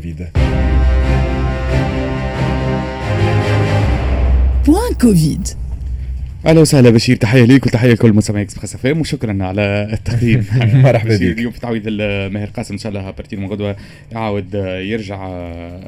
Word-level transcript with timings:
كوفيد 0.00 0.28
Point 4.66 4.94
كوفيد 5.00 5.48
أهلا 6.46 6.60
وسهلا 6.60 6.90
بشير 6.90 7.16
تحية 7.16 7.44
ليك 7.44 7.66
وتحية 7.66 7.92
لكل 7.92 8.12
مستمعي 8.12 8.42
Express 8.42 8.74
FM 8.74 9.00
وشكرا 9.00 9.38
على 9.44 9.88
التقديم. 9.92 10.46
مرحبا 10.84 11.14
بشير 11.14 11.32
بك. 11.32 11.38
اليوم 11.38 11.52
في 11.52 11.60
تعويض 11.60 11.88
ماهر 12.32 12.48
قاسم 12.56 12.74
إن 12.74 12.78
شاء 12.78 12.92
الله 12.92 13.10
à 13.10 13.14
partir 13.14 13.40
من 13.40 13.46
غدوة 13.46 13.76
يعاود 14.12 14.54
يرجع 14.54 15.28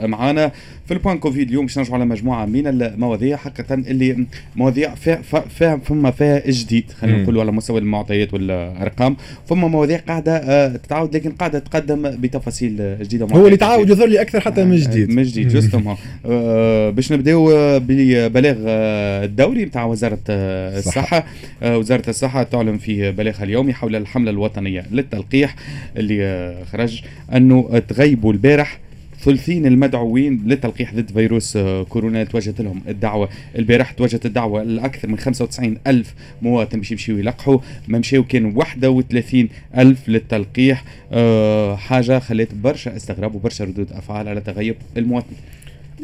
معنا 0.02 0.52
في 0.86 0.94
ال 0.94 0.98
Point 0.98 1.18
كوفيد 1.18 1.48
اليوم 1.48 1.66
باش 1.66 1.78
نرجعوا 1.78 1.96
على 1.96 2.04
مجموعة 2.04 2.46
من 2.46 2.66
المواضيع 2.66 3.36
حقيقه 3.36 3.74
اللي 3.74 4.26
مواضيع 4.56 4.94
فيها 4.94 5.22
فيها 5.48 5.76
فما 5.76 6.10
فيها 6.10 6.42
جديد 6.50 6.84
خلينا. 7.00 7.22
نقولوا 7.22 7.42
على 7.42 7.52
مستوى 7.52 7.78
المعطيات 7.80 8.34
والأرقام. 8.34 9.16
فما 9.48 9.68
مواضيع 9.68 9.98
قاعدة 9.98 10.36
آه، 10.36 10.76
تتعاود 10.76 11.16
لكن 11.16 11.30
قاعدة 11.30 11.58
تقدم 11.58 12.02
بتفاصيل 12.02 12.98
جديدة 13.02 13.26
هو 13.26 13.46
اللي 13.46 13.56
تعاود. 13.56 13.90
يظهر 13.90 14.06
لي 14.08 14.20
أكثر 14.20 14.40
حتى 14.40 14.64
من 14.64 14.76
جديد. 14.76 15.10
من 15.10 15.22
جديد 15.22 15.48
جوستومون 15.48 15.96
آه، 16.26 16.90
باش 16.90 17.12
نبداو 17.12 17.50
آه، 17.52 17.78
ببلاغ 17.78 18.56
آه، 18.66 19.24
الدوري 19.24 19.64
نتاع 19.64 19.84
وزارة 19.84 20.41
صحة. 20.42 20.78
الصحة. 20.78 21.26
آه، 21.62 21.78
وزارة 21.78 22.10
الصحة 22.10 22.42
تعلن 22.42 22.78
في 22.78 23.12
بلاغها 23.12 23.44
اليومي 23.44 23.72
حول 23.72 23.96
الحملة 23.96 24.30
الوطنية 24.30 24.84
للتلقيح 24.92 25.54
اللي 25.96 26.24
آه، 26.24 26.64
خرج 26.64 27.02
أنه 27.34 27.78
تغيبوا 27.88 28.32
البارح 28.32 28.78
ثلثين 29.20 29.66
المدعوين 29.66 30.42
للتلقيح 30.46 30.94
ضد 30.94 31.10
فيروس 31.10 31.56
آه، 31.56 31.82
كورونا. 31.82 32.24
توجهت 32.24 32.60
لهم 32.60 32.82
الدعوة 32.88 33.28
البارح 33.58 33.92
توجهت 33.92 34.26
الدعوة 34.26 34.62
لأكثر 34.62 35.08
من 35.08 35.18
95 35.18 35.78
ألف 35.86 36.14
مواطن 36.42 36.78
باش 36.78 36.90
يمشيو 36.90 37.18
يلقحوا. 37.18 37.58
ما 37.88 37.98
مشاو 37.98 38.24
كان 38.24 38.56
31 38.56 39.48
ألف 39.78 40.08
للتلقيح. 40.08 40.84
أه 41.12 41.76
حاجة 41.76 42.18
خلت 42.18 42.54
برشا 42.54 42.96
استغراب 42.96 43.34
وبرشا 43.34 43.64
ردود 43.64 43.92
أفعال 43.92 44.28
على 44.28 44.40
تغيب 44.40 44.76
المواطن. 44.96 45.36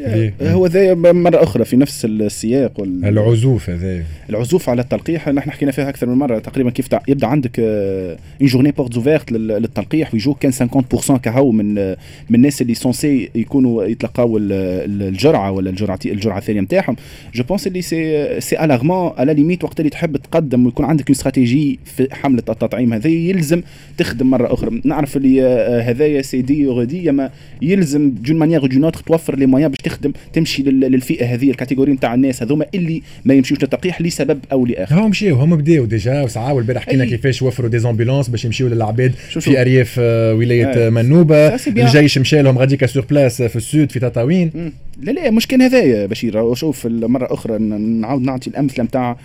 إيه. 0.01 0.33
هو 0.41 0.67
ذا 0.67 0.93
مرة 0.93 1.43
أخرى 1.43 1.65
في 1.65 1.77
نفس 1.77 2.05
السياق 2.05 2.79
وال... 2.79 3.05
العزوف 3.05 3.69
هذا 3.69 4.03
العزوف 4.29 4.69
على 4.69 4.81
التلقيح 4.81 5.27
نحن 5.29 5.51
حكينا 5.51 5.71
فيها 5.71 5.89
أكثر 5.89 6.07
من 6.07 6.13
مرة 6.15 6.39
تقريبا 6.39 6.69
كيف 6.69 6.87
تع... 6.87 6.99
يبدأ 7.07 7.27
عندك 7.27 7.59
une 7.59 8.17
journée 8.47 8.71
porte 8.71 8.95
ouverte 8.95 9.31
للتلقيح 9.31 10.13
ويجوك 10.13 10.39
كان 10.39 10.51
50% 10.51 11.17
كهو 11.17 11.51
من 11.51 11.77
آه، 11.77 11.97
من 12.29 12.35
الناس 12.35 12.61
اللي 12.61 12.73
censés 12.73 13.29
يكونوا 13.35 13.83
يتلقاو 13.83 14.37
ال- 14.37 14.51
ال- 14.51 15.07
الجرعة 15.07 15.51
ولا 15.51 15.69
الجرعة 15.69 15.99
الجرعة 16.05 16.37
الثانية 16.37 16.61
نتاعهم 16.61 16.95
je 17.35 17.43
pense 17.43 17.67
اللي 17.67 17.81
c'est 17.81 18.39
c'est 18.41 18.63
alarmant 18.65 19.11
à 19.17 19.22
la 19.22 19.33
limite 19.33 19.63
وقت 19.63 19.79
اللي 19.79 19.89
تحب 19.89 20.17
تقدم 20.17 20.65
ويكون 20.65 20.85
عندك 20.85 21.09
استراتيجي 21.09 21.79
في 21.85 22.07
حملة 22.15 22.43
التطعيم 22.49 22.93
هذه 22.93 23.29
يلزم 23.29 23.61
تخدم 23.97 24.29
مرة 24.29 24.53
أخرى. 24.53 24.81
نعرف 24.85 25.17
اللي 25.17 25.43
آه، 25.45 25.81
هذايا 25.81 26.21
c'est 26.21 26.41
des 26.41 27.09
أما 27.09 27.29
يلزم 27.61 28.09
d'une 28.09 28.37
manière 28.37 28.65
donc 28.65 28.91
توفر 28.91 29.35
les 29.35 29.45
moyens 29.45 29.71
باش 29.71 29.77
تخدم 29.89 30.11
تمشي 30.33 30.63
لل- 30.63 30.79
للفئة 30.79 31.25
هذه 31.33 31.49
ال 31.49 31.53
catégorie 31.53 31.91
نتاع 31.91 32.13
الناس 32.13 32.43
هذوما 32.43 32.65
اللي 32.75 33.01
ما 33.25 33.33
يمشيوش 33.33 33.61
للتلقيح 33.61 34.01
لسبب 34.01 34.39
أو 34.51 34.65
لآخر 34.65 34.95
هم 34.99 35.09
مشيو 35.09 35.35
هم 35.35 35.55
بداو 35.55 35.85
déjà 35.85 36.21
وساعة 36.21 36.59
البارح 36.59 36.81
حكينا 36.81 37.03
أي. 37.03 37.09
كيفاش 37.09 37.41
وفروا 37.41 37.69
des 37.69 37.79
ambulances 37.79 38.29
باش 38.29 38.45
يمشيو 38.45 38.67
للعباد. 38.67 39.11
في 39.39 39.61
أرياف 39.61 39.95
آه، 39.99 40.33
ولاية 40.33 40.67
أي. 40.73 40.87
آه، 40.87 40.89
منوبة. 40.89 41.55
الجيش 41.67 42.17
مشى 42.17 42.41
لهم 42.41 42.57
غاديكا 42.57 42.87
sur 42.87 43.05
place 43.09 43.41
في 43.41 43.55
ال 43.55 43.64
sud 43.64 43.91
في 43.91 43.99
تطاوين 43.99 44.51
مم. 44.55 44.73
لا 45.01 45.11
لا 45.11 45.31
مش 45.31 45.47
كان 45.47 45.61
هذايا 45.61 46.05
بشير 46.05 46.53
شوف 46.53 46.87
مرة 46.87 47.33
أخرى 47.33 47.57
نعاود 47.59 48.21
نعطي 48.21 48.49
الأمثلة 48.49 48.83
نتاع 48.85 49.17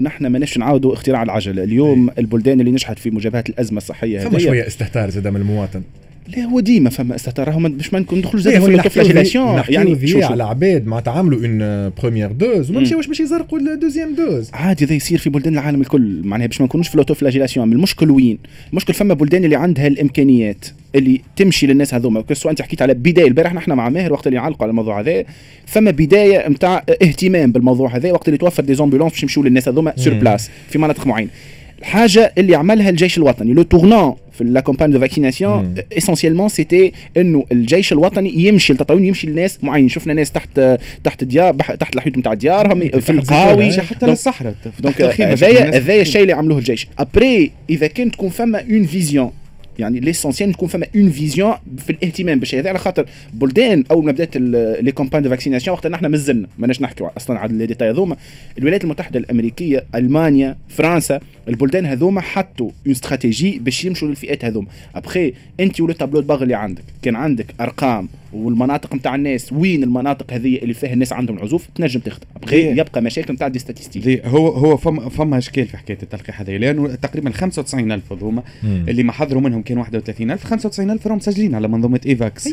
نحن 0.00 0.26
ماناش 0.26 0.58
نعاودوا 0.58 0.92
اختراع 0.92 1.22
العجلة 1.22 1.64
اليوم 1.64 2.10
البلدان 2.18 2.60
اللي 2.60 2.70
نجحت 2.70 2.98
في 2.98 3.10
مواجهة 3.10 3.44
الأزمة 3.48 3.78
الصحية 3.78 4.28
هذه 4.28 4.38
شوية 4.38 4.66
استهتار 4.66 5.10
زاد 5.10 5.28
من 5.28 5.36
المواطن 5.40 5.82
لا 6.28 6.42
هو 6.44 6.60
ديما 6.60 6.90
فما 6.90 7.14
استهتار 7.14 7.48
راهو 7.48 7.58
ما- 7.58 7.68
باش 7.68 7.92
ما 7.92 8.04
إيه، 8.12 8.22
زاد 8.34 8.56
هو 8.56 8.66
في 8.66 8.72
نحكيو 8.72 8.86
ال 8.86 8.91
flagellation 8.91 9.46
يعني 9.46 9.64
يعني 9.74 10.06
شوف 10.06 10.24
على. 10.24 10.44
عباد 10.44 10.86
معناتها 10.86 11.12
عملوا 11.12 11.38
une 11.40 11.58
première 12.02 12.32
dose 12.32 12.70
وما. 12.70 12.80
مشاوش 12.80 13.06
باش 13.06 13.20
يزرقوا 13.20 13.58
ال 13.58 13.64
deuxième 13.64 14.14
dose 14.14 14.50
عادي 14.52 14.84
هذا 14.84 14.94
يصير 14.94 15.18
في 15.18 15.30
بلدان 15.30 15.52
العالم 15.54 15.80
الكل 15.80 16.20
معناها 16.24 16.46
باش 16.46 16.60
ما 16.60 16.66
نكونوش 16.66 16.88
في 16.88 16.94
ال 16.94 16.99
autoflagellation 16.99 17.72
المشكل 17.72 18.10
وين؟ 18.10 18.38
المشكل 18.70 18.94
فما 18.94 19.14
بلدان 19.14 19.44
اللي 19.44 19.56
عندها 19.56 19.86
الإمكانيات 19.86 20.66
اللي 20.94 21.20
تمشي 21.36 21.66
للناس 21.66 21.94
هذوما 21.94 22.20
كسوا 22.20 22.50
أنت 22.50 22.62
حكيت 22.62 22.82
على 22.82 22.94
بداية 22.94 23.26
البارح 23.28 23.54
نحن 23.54 23.72
مع 23.72 23.88
ماهر 23.88 24.12
وقت 24.12 24.26
اللي 24.26 24.38
علقوا 24.38 24.62
على 24.62 24.70
الموضوع 24.70 25.00
هذا 25.00 25.24
فما 25.66 25.90
بداية 25.90 26.48
نتاع 26.48 26.84
اهتمام 27.02 27.52
بالموضوع 27.52 27.96
هذا 27.96 28.12
وقت 28.12 28.28
اللي 28.28 28.38
توفر 28.38 28.62
des 28.64 28.74
ambulances 28.74 29.12
باش 29.12 29.22
يمشيو 29.22 29.42
للناس 29.42 29.68
هذوما 29.68 29.92
sur. 29.96 30.14
place 30.14 30.50
في 30.70 30.78
مناطق 30.78 31.06
معينة 31.06 31.30
الحاجة 31.78 32.32
اللي 32.38 32.54
عملها 32.54 32.90
الجيش 32.90 33.18
الوطني. 33.18 33.52
le 33.52 33.62
tournant 33.62 34.14
في 34.32 34.44
la 34.44 34.60
campagne 34.60 34.92
de 34.92 35.00
vaccination 35.00 35.64
مم. 35.64 35.74
essentiellement 35.98 36.48
c'était 36.48 36.92
إنه 37.16 37.44
الجيش 37.52 37.92
الوطني 37.92 38.32
يمشي 38.46 38.72
للتطعيم 38.72 39.04
يمشي 39.04 39.26
لناس 39.26 39.58
معين 39.64 39.88
شفنا 39.88 40.14
ناس 40.14 40.32
تحت 40.32 40.60
تحت 41.04 41.24
ديار 41.24 41.54
تحت 41.54 41.96
الحيوط 41.96 42.18
نتاع 42.18 42.34
ديارهم 42.34 42.88
في 42.88 43.10
القهاوي 43.10 43.72
حتى 43.72 43.94
donc- 44.00 44.10
للصحراء 44.10 44.54
donc 44.80 45.02
هذايا 45.02 45.76
هذايا 45.76 46.02
الشيء 46.02 46.22
اللي 46.22 46.32
عملوه 46.32 46.58
الجيش. 46.58 46.86
après 46.98 47.50
إذا 47.70 47.86
كان 47.86 48.10
تكون 48.10 48.28
فما 48.28 48.60
une 48.70 48.84
vision 48.86 49.30
يعني 49.78 50.00
l'essentiel 50.00 50.52
تكون 50.52 50.68
فما 50.68 50.86
une 50.96 51.10
vision 51.10 51.54
في 51.78 51.90
الاهتمام 51.90 52.38
بالشيء 52.38 52.60
هذا 52.60 52.68
على 52.68 52.78
خاطر 52.78 53.06
بلدان 53.32 53.84
أول 53.90 54.04
ما 54.04 54.12
بدأت 54.12 54.36
les 54.36 54.92
campagnes 54.92 55.22
de 55.22 55.30
vaccination 55.30 55.76
وقتها 55.76 55.88
نحن 55.88 56.06
مازلنا 56.06 56.48
ماناش 56.58 56.82
نحكيو 56.82 57.06
أصلا 57.16 57.38
على 57.38 57.52
les 57.52 57.66
détails 57.66 57.90
هذوما. 57.90 58.16
الولايات 58.58 58.84
المتحدة 58.84 59.18
الأمريكية 59.18 59.84
ألمانيا 59.94 60.56
فرنسا 60.68 61.20
البلدان 61.48 61.86
هذوما 61.86 62.20
حطوا 62.20 62.70
une 62.86 62.92
stratégie 62.92 63.58
باش 63.58 63.84
يمشوا 63.84 64.08
للفئات 64.08 64.44
هذوما. 64.44 64.68
après 64.94 65.32
أنت 65.60 65.80
و 65.80 65.84
le 65.84 65.92
tableau 65.92 66.22
de 66.22 66.29
bord 66.29 66.42
اللي 66.42 66.54
عندك 66.54 66.84
كان 67.02 67.16
عندك 67.16 67.46
أرقام 67.60 68.08
والمناطق 68.32 68.94
نتاع 68.94 69.14
الناس 69.14 69.52
وين 69.52 69.82
المناطق 69.82 70.32
هذه 70.32 70.56
اللي 70.56 70.74
فيها 70.74 70.92
الناس 70.92 71.12
عندهم 71.12 71.38
عزوف 71.38 71.66
تنجم 71.74 72.00
تخدم. 72.00 72.26
ليه؟ 72.50 72.70
يبقى 72.70 73.02
مشاكل 73.02 73.34
نتاع 73.34 73.48
des 73.48 73.58
statistiques 73.58 74.02
des 74.02 74.20
هو 74.24 74.48
هو 74.48 74.76
فما 74.76 75.08
فما 75.08 75.38
إشكال 75.38 75.66
في 75.66 75.76
حكاية 75.76 75.98
التلقيح 76.02 76.40
هذه 76.40 76.56
لأنه 76.56 76.94
تقريبا 76.94 77.30
95000 77.30 78.12
هذوما 78.12 78.42
اللي 78.64 79.02
ما 79.02 79.12
حضروا 79.12 79.42
منهم 79.42 79.62
كان 79.62 79.78
31000 79.78 80.44
95000 80.44 81.06
راهم 81.06 81.16
مسجلين 81.16 81.54
على 81.54 81.68
منظومة 81.68 82.00
Evax. 82.06 82.48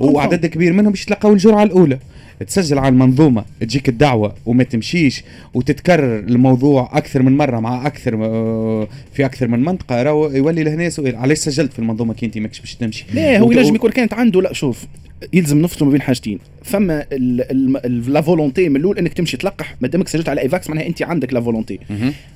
وعدد 0.00 0.46
كبير 0.46 0.72
منهم 0.72 0.90
باش 0.90 1.02
يتلقاو 1.02 1.32
الجرعة 1.32 1.62
الأولى. 1.62 1.98
تسجل 2.46 2.78
على 2.78 2.88
المنظومة 2.88 3.44
تجيك 3.60 3.88
الدعوة 3.88 4.34
وما 4.46 4.64
تمشيش 4.64 5.24
وتتكرر 5.54 6.18
الموضوع 6.18 6.90
أكثر 6.92 7.22
من 7.22 7.36
مرة 7.36 7.60
مع 7.60 7.86
أكثر 7.86 8.24
آه، 8.24 8.88
في 9.12 9.24
أكثر 9.24 9.48
من 9.48 9.60
منطقة 9.64 10.02
راهو 10.02 10.30
يولي 10.30 10.64
لهنا 10.64 10.88
سؤال 10.88 11.16
علاش 11.16 11.38
سجلت 11.38 11.72
في 11.72 11.78
المنظومة 11.78 12.14
كي 12.14 12.26
أنت 12.26 12.38
ماكش 12.38 12.60
باش 12.60 12.74
تمشي؟ 12.74 13.04
لا 13.14 13.38
هو 13.38 13.52
ينجم 13.52 13.74
يكون 13.74 13.90
كانت 13.90 14.14
عنده 14.14 14.42
لا 14.42 14.52
شوف 14.52 14.86
يلزم 15.32 15.62
نفصلوا 15.62 15.86
ما 15.86 15.92
بين 15.92 16.02
حاجتين. 16.02 16.38
فما 16.62 17.06
ال- 17.12 17.50
ال- 17.50 17.86
ال- 17.86 18.12
la 18.12 18.20
volonté 18.20 18.68
من 18.68 18.76
الأول 18.76 18.98
إنك 18.98 19.12
تمشي 19.12 19.36
تلقح. 19.36 19.74
ما 19.80 19.88
دامك 19.88 20.08
سجلت 20.08 20.28
على 20.28 20.40
Evax 20.40 20.68
معناها 20.70 20.86
أنت 20.86 21.02
عندك 21.02 21.32
la 21.32 21.40
volonté. 21.40 21.78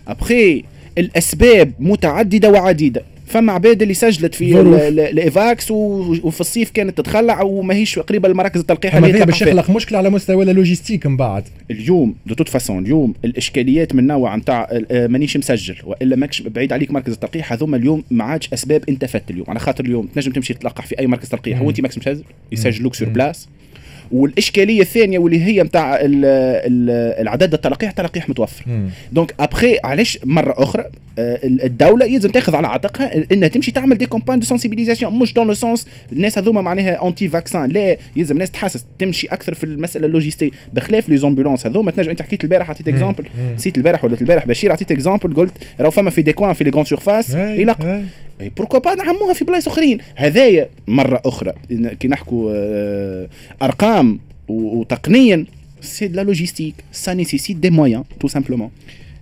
après 0.08 0.64
الأسباب 0.98 1.72
متعددة 1.80 2.50
وعديدة. 2.50 3.02
فما 3.28 3.52
عباد 3.52 3.82
اللي 3.82 3.94
سجلت 3.94 4.34
في 4.34 4.52
ظروف. 4.52 4.74
ال- 4.74 4.80
ال- 4.80 5.00
ال 5.00 5.14
Evax 5.14 5.70
وفي 5.70 6.40
الصيف 6.40 6.70
كانت 6.70 6.98
تتخلع 6.98 7.42
وماهيش 7.42 7.98
قريبة 7.98 8.28
لمراكز 8.28 8.60
التلقيح 8.60 8.94
اللي 8.94 9.24
باش. 9.24 9.42
يخلق 9.42 9.70
مشكلة 9.70 9.98
على 9.98 10.10
مستوى 10.10 10.50
ال 10.50 10.55
logistique 10.55 11.06
من 11.06 11.16
بعد 11.16 11.44
اليوم 11.70 12.14
de 12.26 12.34
toute 12.34 12.48
façon 12.48 12.84
اليوم 12.84 13.14
الإشكاليات 13.24 13.94
من 13.94 14.06
نوع 14.06 14.36
نتاع 14.36 14.68
آه، 14.90 15.06
مانيش 15.06 15.36
مسجل 15.36 15.76
وإلا 15.84 16.16
ماكش 16.16 16.42
بعيد 16.42 16.72
عليك 16.72 16.90
مركز 16.90 17.12
التلقيح 17.12 17.52
هذوما 17.52 17.76
اليوم 17.76 18.04
ما 18.10 18.24
عادش 18.24 18.52
أسباب 18.52 18.84
أنت 18.88 19.04
فت 19.04 19.30
اليوم 19.30 19.46
على 19.48 19.58
خاطر 19.58 19.84
اليوم 19.84 20.06
تنجم 20.06 20.32
تمشي 20.32 20.54
تلقح 20.54 20.86
في 20.86 20.98
أي 20.98 21.06
مركز 21.06 21.28
تلقيح. 21.28 21.62
وانت 21.62 21.80
ماكش 21.80 21.98
مسجل 21.98 22.22
يسجلوك 22.52 22.94
sur. 22.94 23.08
place 23.08 23.48
والإشكالية 24.12 24.80
الثانية 24.80 25.18
واللي 25.18 25.44
هي 25.44 25.62
نتاع 25.62 25.96
ال- 25.96 26.24
ال- 26.24 27.20
العدد 27.22 27.54
التلقيح 27.54 27.90
تلقيح 27.90 28.28
متوفر. 28.28 28.64
donc 29.12 29.34
après 29.40 29.76
علاش 29.84 30.18
مرة 30.24 30.54
أخرى 30.58 30.84
آه، 31.20 31.38
الدولة 31.44 32.06
يلزم 32.06 32.30
تاخذ 32.30 32.54
على 32.54 32.66
عاتقها 32.66 33.10
إنها 33.32 33.48
تمشي 33.48 33.70
تعمل 33.72 33.98
des 33.98 34.06
campagnes 34.06 34.38
de 34.38 34.46
sensibilisation 34.46 35.18
مش 35.18 35.32
dans 35.34 35.46
le 35.46 35.54
sens 35.54 35.86
الناس 36.12 36.38
هذوما 36.38 36.60
معناها 36.62 37.08
anti 37.08 37.28
vaccin 37.28 37.68
لا 37.70 37.96
يلزم 38.16 38.34
الناس 38.34 38.50
تحسس 38.50 38.84
تمشي 38.98 39.26
أكثر 39.26 39.54
في 39.54 39.64
المسألة 39.64 40.06
اللوجيستية 40.06 40.50
بخلاف 40.74 41.08
les 41.08 41.16
ambulances 41.16 41.66
هذوما 41.66 41.90
تنجم 41.90 42.10
أنت 42.10 42.22
حكيت 42.22 42.44
البارح 42.44 42.70
عطيت 42.70 42.88
exemple 42.88 43.24
نسيت 43.54 43.76
البارح 43.78 44.04
ولا 44.04 44.16
البارح 44.20 44.46
بشير 44.46 44.72
عطيت 44.72 44.92
exemple 44.92 45.34
قلت 45.34 45.52
راهو 45.80 45.90
فما 45.90 46.10
في 46.10 46.22
des 46.22 46.32
coins 46.32 46.52
في 46.52 46.64
les 46.64 46.70
grandes 46.70 46.84
surfaces 46.84 47.34
يلقوا 47.34 48.02
pourquoi 48.40 48.78
pas 48.78 48.94
نعموها 48.94 49.34
في 49.34 49.44
بلايص 49.44 49.68
أخرين. 49.68 49.98
هذايا 50.16 50.68
مرة 50.86 51.22
أخرى. 51.24 51.52
كي 52.00 52.08
نحكوا 52.08 52.52
آه، 52.54 53.28
أرقام 53.62 54.20
وتقنيا 54.48 55.46
سي 55.80 56.08
la 56.08 56.24
logistique. 56.24 56.80
Ça 56.92 57.14
nécessite 57.14 57.60
des 57.60 57.70
moyens 57.70 58.04
tout 58.18 58.28
simplement. 58.28 58.70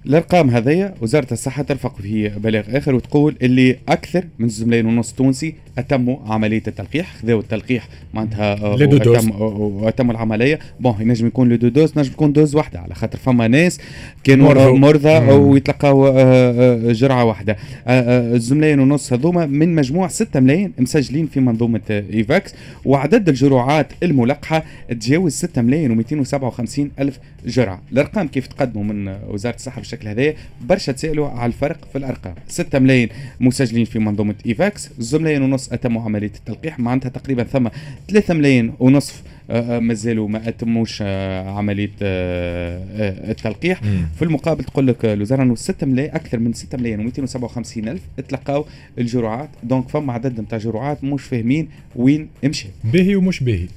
الارقام 0.07 0.51
هذيا 0.51 0.95
وزارة 1.01 1.27
الصحة 1.33 1.63
ترفق 1.63 1.97
في 1.97 2.29
بلاغ 2.29 2.63
آخر 2.77 2.95
وتقول 2.95 3.37
اللي 3.43 3.77
أكثر 3.89 4.25
من 4.39 4.49
زوج 4.49 4.67
ملايين 4.69 4.87
ونص 4.87 5.13
تونسي 5.13 5.55
أتموا 5.79 6.17
عملية 6.27 6.63
التلقيح 6.69 7.15
خذاوا 7.23 7.41
التلقيح 7.41 7.89
معناتها 8.15 8.53
آه، 8.65 8.77
les 8.77 8.87
deux 8.87 8.97
doses. 8.97 9.27
وأتم- 9.29 9.33
وأتموا 9.41 10.13
العملية 10.15 10.59
bon 10.81 10.95
ينجم 11.01 11.27
يكون 11.27 11.49
les 11.49 11.57
deux 11.57 11.69
doses 11.69 11.93
نجم 11.99 12.13
تكون 12.13 12.33
dose 12.33 12.55
واحدة 12.57 12.81
على 12.81 12.95
خاطر 12.95 13.19
فما 13.19 13.49
ناس 13.49 13.81
كانوا. 14.25 14.73
مرضى. 14.79 15.33
ويتلقاو 15.33 16.07
آه، 16.07 16.13
آه، 16.19 16.93
جرعة 16.93 17.25
واحدة 17.25 17.57
آه، 17.87 18.35
آه، 18.37 18.41
ملايين 18.55 18.81
ونص 18.81 19.13
هذوما 19.13 19.47
من 19.47 19.75
مجموع 19.75 20.09
6 20.09 20.41
ملايين 20.41 20.73
مسجلين 20.79 21.27
في 21.27 21.41
منظومة 21.41 21.81
آه، 21.91 22.05
Evax 22.13 22.55
وعدد 22.85 23.29
الجرعات 23.29 23.93
الملقحة 24.03 24.65
تجاوز 24.89 25.33
6 25.33 25.63
ملايين 25.63 26.03
و257 26.05 26.81
ألف 27.01 27.19
جرعة 27.47 27.83
الأرقام 27.93 28.29
كيف 28.29 28.47
تقدموا 28.47 28.85
من 28.85 29.09
آه، 29.09 29.21
وزارة 29.29 29.55
الصحة 29.55 29.81
بالشكل 29.97 30.09
هذا 30.09 30.35
برشا 30.61 30.93
تسالوا 30.93 31.29
على 31.29 31.47
الفرق 31.47 31.89
في 31.93 31.99
الأرقام. 31.99 32.35
6 32.49 32.79
ملايين 32.79 33.09
مسجلين 33.41 33.85
في 33.85 33.99
منظومة 33.99 34.35
إيفاكس 34.47 34.91
زوج 34.99 35.21
ملايين 35.21 35.43
ونص 35.43 35.73
أتموا 35.73 36.03
عملية 36.03 36.33
التلقيح 36.37 36.79
معناتها 36.79 37.09
تقريبا 37.09 37.45
ثم 37.45 37.69
3 38.09 38.35
ملايين 38.35 38.73
ونصف 38.81 39.23
آه، 39.51 39.77
آه، 39.77 39.79
مازالوا 39.79 40.29
ما 40.29 40.49
أتموش 40.49 40.99
آه، 41.03 41.51
عملية 41.51 41.91
التلقيح. 42.01 43.83
مم. 43.83 44.07
في 44.17 44.23
المقابل 44.23 44.65
تقول 44.65 44.87
لك 44.87 45.05
الوزارة 45.05 45.43
إنه 45.43 45.55
6 45.55 45.87
ملايين 45.87 46.15
أكثر 46.15 46.39
من 46.39 46.53
6 46.53 46.79
ملايين 46.79 47.11
و257 47.11 47.77
ألف 47.77 48.03
تلقاو 48.29 48.65
الجرعات. 48.99 49.49
donc 49.63 49.89
فما 49.89 50.13
عدد 50.13 50.41
نتاع 50.41 50.59
جرعات 50.59 51.05
مش 51.05 51.23
فاهمين 51.23 51.69
وين 51.97 52.29
مشى 52.45 52.69
باهي 52.85 53.17
ومش 53.17 53.43
باهي. 53.43 53.69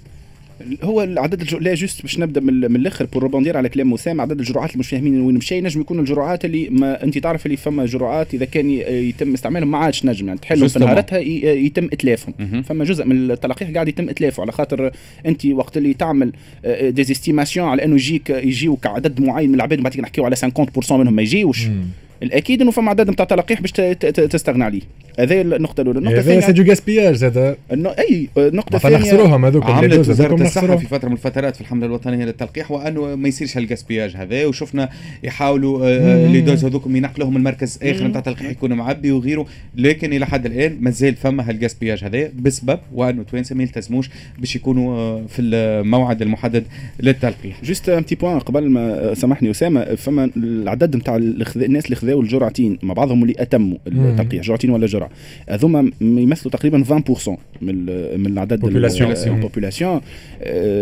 هو 0.83 1.03
العدد 1.03 1.41
الجر... 1.41 1.59
لا 1.59 1.73
juste 1.73 2.01
باش 2.01 2.19
نبدأ 2.19 2.41
من, 2.41 2.53
من 2.53 2.75
الآخر 2.75 3.05
pour 3.05 3.23
répondre 3.23 3.57
على 3.57 3.69
كلام 3.69 3.93
وسام 3.93 4.21
عدد 4.21 4.39
الجرعات 4.39 4.69
اللي 4.69 4.79
مش 4.79 4.89
فاهمين 4.89 5.21
وين 5.21 5.35
مشى 5.35 5.61
نجم 5.61 5.81
يكون 5.81 5.99
الجرعات 5.99 6.45
اللي 6.45 6.69
ما 6.69 7.03
أنت 7.03 7.17
تعرف 7.17 7.45
اللي 7.45 7.57
فما 7.57 7.85
جرعات 7.85 8.33
إذا 8.33 8.45
كان 8.45 8.69
يتم 8.69 9.33
استعمالهم 9.33 9.71
ما 9.71 9.77
عادش 9.77 10.05
نجم 10.05 10.27
يعني 10.27 10.39
تحلهم 10.39 10.67
في. 10.67 10.79
نهارتها. 10.79 11.19
يتم 11.19 11.85
إتلافهم. 11.85 12.61
فما 12.61 12.85
جزء 12.85 13.05
من 13.05 13.31
التلقيح 13.31 13.69
قاعد 13.69 13.87
يتم 13.87 14.09
إتلافه 14.09 14.41
على 14.41 14.51
خاطر 14.51 14.91
أنت 15.25 15.45
وقت 15.45 15.77
اللي 15.77 15.93
تعمل 15.93 16.31
des 16.81 17.00
estimations 17.00 17.67
على 17.67 17.83
أنه 17.85 17.95
يجيك 17.95 18.29
يجيوك 18.29 18.87
عدد 18.87 19.21
معين 19.21 19.49
من 19.49 19.55
العباد 19.55 19.79
بعد 19.79 19.99
نحكيو 19.99 20.25
على 20.25 20.35
50% 20.35 20.91
منهم 20.91 21.13
ما 21.13 21.21
يجيوش 21.21 21.67
مم. 21.67 21.85
الأكيد 22.23 22.61
إنه 22.61 22.71
فما 22.71 22.89
عدد 22.89 23.09
نتاع 23.09 23.25
تلقيح 23.25 23.61
باش 23.61 23.71
ت- 23.71 23.81
ت- 23.81 24.05
ت- 24.05 24.19
تستغنى 24.19 24.63
عليه 24.63 24.81
هذه 25.19 25.41
النقطة 25.41 25.81
الأولى 25.81 25.99
النقطة 25.99 26.15
هذا 26.15 26.21
سي 26.21 26.37
الثانية 26.37 26.63
de 26.63 26.69
gaspillage 26.69 27.23
هذا 27.23 27.55
انه 27.73 27.89
أي 27.89 28.27
النقطة 28.37 28.75
الثانية 28.75 28.97
نخسروهم 28.97 29.45
هذوك 29.45 29.63
اللي 29.63 29.75
عملت 29.75 29.99
وزارة 29.99 30.27
هذوك 30.27 30.41
الصحة 30.41 30.61
نخسروهم. 30.61 30.77
في 30.77 30.87
فترة 30.87 31.07
من 31.07 31.13
الفترات 31.13 31.55
في 31.55 31.61
الحملة 31.61 31.85
الوطنية 31.85 32.25
للتلقيح 32.25 32.71
وأنه 32.71 33.15
ما 33.15 33.27
يصيرش 33.27 33.57
هال 33.57 33.67
gaspillage 33.67 34.15
هذا 34.15 34.45
وشفنا 34.45 34.89
يحاولوا 35.23 35.85
آه، 35.87 35.99
مم. 35.99 36.25
les 36.25 36.41
doses 36.41 36.65
هذوكم 36.65 36.95
ينقلوهم 36.95 37.33
من 37.33 37.43
مركز 37.43 37.79
آخر. 37.83 38.07
نتاع 38.07 38.21
تلقيح 38.21 38.49
يكون 38.49 38.73
معبي 38.73 39.11
وغيره 39.11 39.45
لكن 39.75 40.13
إلى 40.13 40.25
حد 40.25 40.45
الآن 40.45 40.77
مازال 40.79 41.15
فما 41.15 41.49
هال 41.49 41.58
gaspillage 41.58 42.03
هذا 42.03 42.29
بسبب 42.39 42.79
وأنه 42.93 43.23
توانسة 43.23 43.55
ما 43.55 43.63
يلتزموش 43.63 44.09
باش 44.39 44.55
يكونوا 44.55 44.95
آه، 44.97 45.23
في 45.29 45.41
الموعد 45.41 46.21
المحدد 46.21 46.63
للتلقيح 46.99 47.63
juste 47.63 47.89
un 47.89 48.03
point 48.21 48.39
قبل 48.39 48.69
ما 48.69 49.13
سامحني 49.13 49.51
أسامة 49.51 49.95
فما 49.95 50.29
العدد 50.37 50.95
نتاع 50.95 51.15
الناس 51.15 51.85
اللي 51.85 51.95
خذاوا 52.09 52.21
الجرعتين 52.23 52.77
مع 52.83 52.93
بعضهم 52.93 53.23
اللي 53.23 53.35
اتموا 53.39 53.77
التلقيح 53.87 54.43
جرعتين 54.43 54.69
ولا 54.69 54.85
جرعة 54.87 55.09
هذوما 55.49 55.91
يمثلوا 56.01 56.51
تقريبا 56.51 56.83
20% 56.83 57.29
من 57.61 57.75
من 58.19 58.25
العدد. 58.27 58.63
ال 59.35 59.41
population 59.41 60.01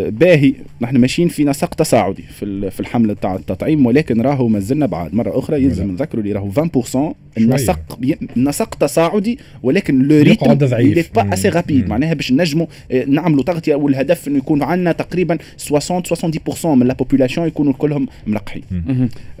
باهي 0.08 0.54
نحن 0.80 0.96
ماشيين 0.96 1.28
في 1.28 1.44
نسق 1.44 1.74
تصاعدي 1.74 2.22
في 2.22 2.70
في 2.70 2.80
الحملة 2.80 3.14
تاع 3.14 3.34
التطعيم 3.34 3.86
ولكن 3.86 4.20
راهو 4.20 4.48
مازلنا 4.48 4.86
بعد 4.86 5.14
مرة 5.14 5.38
أخرى 5.38 5.62
يلزم. 5.64 5.90
نذكروا 5.90 6.22
اللي 6.22 6.32
راهو 6.32 6.50
20% 6.50 7.14
النسق 7.38 7.98
النسق 8.36 8.74
تصاعدي 8.74 9.38
ولكن 9.62 10.02
le 10.02 10.22
rythme 10.22 10.52
ضعيف. 10.54 11.10
pas. 11.14 11.34
assez 11.34 11.48
rapide. 11.48 11.88
معناها 11.88 12.14
باش 12.14 12.32
نجموا 12.32 12.66
آه، 12.92 13.04
نعملوا 13.04 13.42
تغطية 13.44 13.74
والهدف 13.74 14.28
إنه 14.28 14.38
يكون 14.38 14.62
عندنا 14.62 14.92
تقريبا 14.92 15.38
60 15.56 16.02
70% 16.02 16.74
من 16.74 16.86
la 16.86 16.94
population 16.94 17.46
يكونوا 17.46 17.72
كلهم 17.72 18.06
ملقحين. 18.26 18.62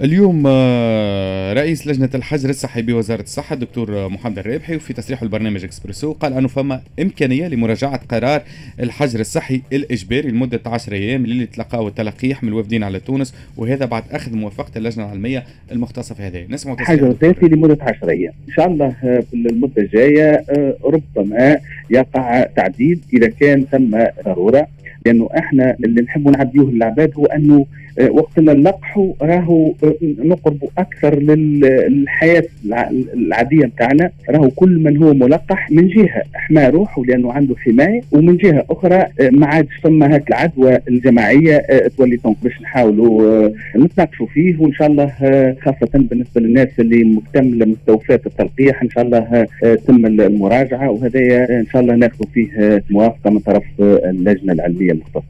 اليوم 0.02 0.42
آه، 0.46 1.52
رئيس 1.78 1.86
لجنة 1.86 2.10
الحجر 2.14 2.50
الصحي 2.50 2.82
بوزارة 2.82 3.22
الصحة 3.22 3.54
الدكتور 3.54 4.08
محمد 4.08 4.38
الرابحي 4.38 4.76
وفي 4.76 4.92
تصريحه 4.92 5.22
البرنامج 5.22 5.64
إكسبريسو 5.64 6.12
قال 6.12 6.32
أنه 6.32 6.48
فما 6.48 6.80
إمكانية 7.00 7.48
لمراجعة 7.48 8.00
قرار 8.08 8.42
الحجر 8.80 9.20
الصحي 9.20 9.62
الإجباري 9.72 10.30
لمدة 10.30 10.60
10 10.66 10.94
أيام 10.94 11.24
اللي 11.24 11.46
تلقاو 11.46 11.88
التلقيح 11.88 12.42
من 12.42 12.48
الوافدين 12.48 12.82
على 12.82 13.00
تونس 13.00 13.34
وهذا 13.56 13.84
بعد 13.84 14.02
أخذ 14.10 14.36
موافقة 14.36 14.70
اللجنة 14.76 15.04
العلمية 15.04 15.44
المختصة 15.72 16.14
في 16.14 16.22
هذا 16.22 16.46
نسمع 16.48 16.74
تصريح 16.74 16.88
حجر 16.88 17.14
ذاتي 17.22 17.46
لمدة 17.46 17.78
10 17.80 18.10
أيام. 18.10 18.32
إن 18.48 18.54
شاء 18.54 18.66
الله 18.66 18.86
آه، 19.04 19.20
في 19.30 19.34
المدة 19.34 19.82
الجاية 19.82 20.44
آه، 20.50 20.76
ربما 20.84 21.58
يقع 21.90 22.42
تعديل 22.42 23.00
إذا 23.12 23.28
كان 23.28 23.64
ثم 23.72 23.98
ضرورة 24.24 24.66
لأنه 25.06 25.28
إحنا 25.38 25.76
اللي 25.84 26.02
نحب 26.02 26.28
نعديوه 26.28 26.70
للعباد 26.70 27.12
هو 27.16 27.26
أنه 27.26 27.54
آه، 27.56 27.66
وقت 28.10 28.38
اللي 28.38 28.54
نلقحوا 28.54 29.12
راهو 29.22 29.72
نقربوا 30.02 30.68
أكثر 30.78 31.18
لل- 31.18 31.60
للحياة 31.88 32.42
الع- 32.64 32.90
العادية 33.14 33.64
متاعنا 33.66 34.10
راهو 34.30 34.50
كل 34.50 34.78
من 34.78 35.02
هو 35.02 35.14
ملقح 35.14 35.70
من 35.70 35.88
جهة 35.88 36.22
حمى 36.34 36.66
روحه 36.68 37.04
لأنه 37.04 37.32
عنده 37.32 37.56
حماية 37.56 38.00
ومن 38.12 38.36
جهة 38.36 38.64
أخرى 38.70 38.94
آه، 38.94 39.30
ما 39.32 39.46
عادش 39.46 39.76
فما 39.82 40.14
هاك 40.14 40.28
العدوى 40.28 40.78
الجماعية 40.88 41.56
آه، 41.56 41.90
تولي 41.98 42.16
دونك 42.16 42.36
باش 42.42 42.62
نحاولوا 42.62 43.22
آه، 43.44 43.52
نتناقشوا 43.78 44.26
فيه 44.26 44.56
وإن 44.60 44.72
شاء 44.72 44.88
الله 44.88 45.12
آه، 45.22 45.56
خاصة 45.62 45.88
بالنسبة 45.94 46.40
للناس 46.40 46.68
اللي 46.78 47.04
مكتملة 47.04 47.66
مستوفات 47.66 48.26
التلقيح 48.26 48.82
إن 48.82 48.90
شاء 48.90 49.04
الله 49.04 49.46
تم 49.86 50.06
المراجعة 50.06 50.90
وهذا 50.90 51.18
إن 51.60 51.66
شاء 51.72 51.82
الله 51.82 51.94
ناخذ 51.94 52.24
فيه 52.34 52.82
موافقة 52.90 53.30
من 53.30 53.38
طرف 53.38 53.64
اللجنة 53.80 54.52
العلمية 54.52 54.92
المختصة. 54.92 55.22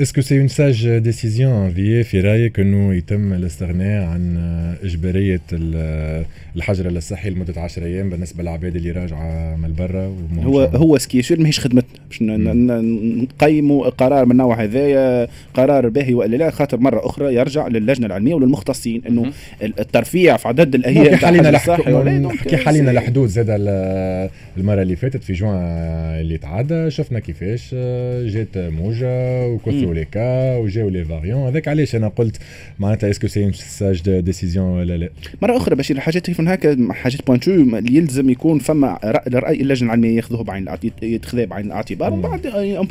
est-ce 0.00 0.13
que 0.13 0.20
c'est 0.20 0.38
une 0.40 0.48
sage 0.48 0.98
décision 0.98 1.70
في 1.70 2.02
في 2.02 2.20
رايك 2.20 2.60
انه 2.60 2.94
يتم 2.94 3.32
الاستغناء 3.32 4.02
عن 4.04 4.36
اجباريه 4.84 5.40
ال- 5.52 6.24
الحجر 6.56 6.86
الصحي 6.88 7.30
لمده 7.30 7.60
10 7.60 7.84
أيام 7.84 8.10
بالنسبة 8.10 8.42
للعباد 8.42 8.76
اللي 8.76 8.90
راجعة 8.90 9.56
من 9.56 9.74
برا 9.78 10.12
هو 10.42 10.60
هو 10.60 10.98
ce 10.98 11.08
qui 11.08 11.22
est 11.22 11.31
sûr 11.31 11.40
ماهيش 11.40 11.60
خدمتنا 11.60 12.00
باش 12.08 12.22
نقيموا 12.22 13.88
قرار 13.88 14.24
من 14.24 14.30
النوع 14.32 14.62
هذايا 14.62 15.28
قرار 15.54 15.88
باهي 15.88 16.14
وإلا 16.14 16.36
لا 16.36 16.50
خاطر 16.50 16.76
مرة 16.80 17.06
أخرى 17.06 17.34
يرجع 17.34 17.68
للجنة 17.68 18.06
العلمية 18.06 18.34
وللمختصين 18.34 19.02
إنه 19.08 19.30
الترفيع 19.62 20.36
في 20.36 20.48
عدد 20.48 20.74
الأيام 20.74 21.04
نحكي 21.50 21.84
حالينا 21.84 22.28
نحكي 22.34 22.56
حالينا 22.56 22.90
الحدود 22.90 23.28
زاد 23.28 23.46
ال- 23.50 24.30
المرة 24.56 24.82
اللي 24.82 24.96
فاتت 24.96 25.24
في 25.24 25.32
جوان 25.32 25.56
اللي 26.20 26.38
تعدى 26.38 26.90
شفنا 26.90 27.18
كيفاش 27.18 27.70
آه، 27.74 28.26
جات 28.28 28.48
موجة 28.56 29.46
وكثروا 29.46 29.81
مم. 29.88 29.94
les 29.94 30.04
cas 30.04 30.56
وجاو 30.56 30.88
les 30.88 31.04
variants 31.04 31.46
هذاك 31.46 31.68
علاش 31.68 31.96
أنا 31.96 32.08
قلت 32.08 32.36
معناتها 32.78 33.10
est-ce 33.10 33.21
que 33.21 33.26
c'est 33.26 33.52
sage 33.52 34.10
décision 34.20 34.66
ولا 34.66 34.96
لا 34.96 35.08
مرة 35.42 35.56
أخرى 35.56 35.76
باش 35.76 35.90
الحاجات 35.90 36.26
كيف 36.26 36.40
هكا 36.40 36.88
حاجات 36.90 37.26
pointues 37.26 37.50
يلزم 37.90 38.30
يكون 38.30 38.58
فما 38.58 38.98
راي 39.34 39.60
اللجنة 39.60 39.86
العلمية 39.86 40.16
ياخذوه 40.16 40.44
بعين 40.44 40.62
الاعت- 40.62 41.02
يتخذ 41.02 41.46
بعين 41.46 41.66
الاعتبار. 41.66 42.12
ومن 42.12 42.22
بعد 42.22 42.46
on 42.46 42.86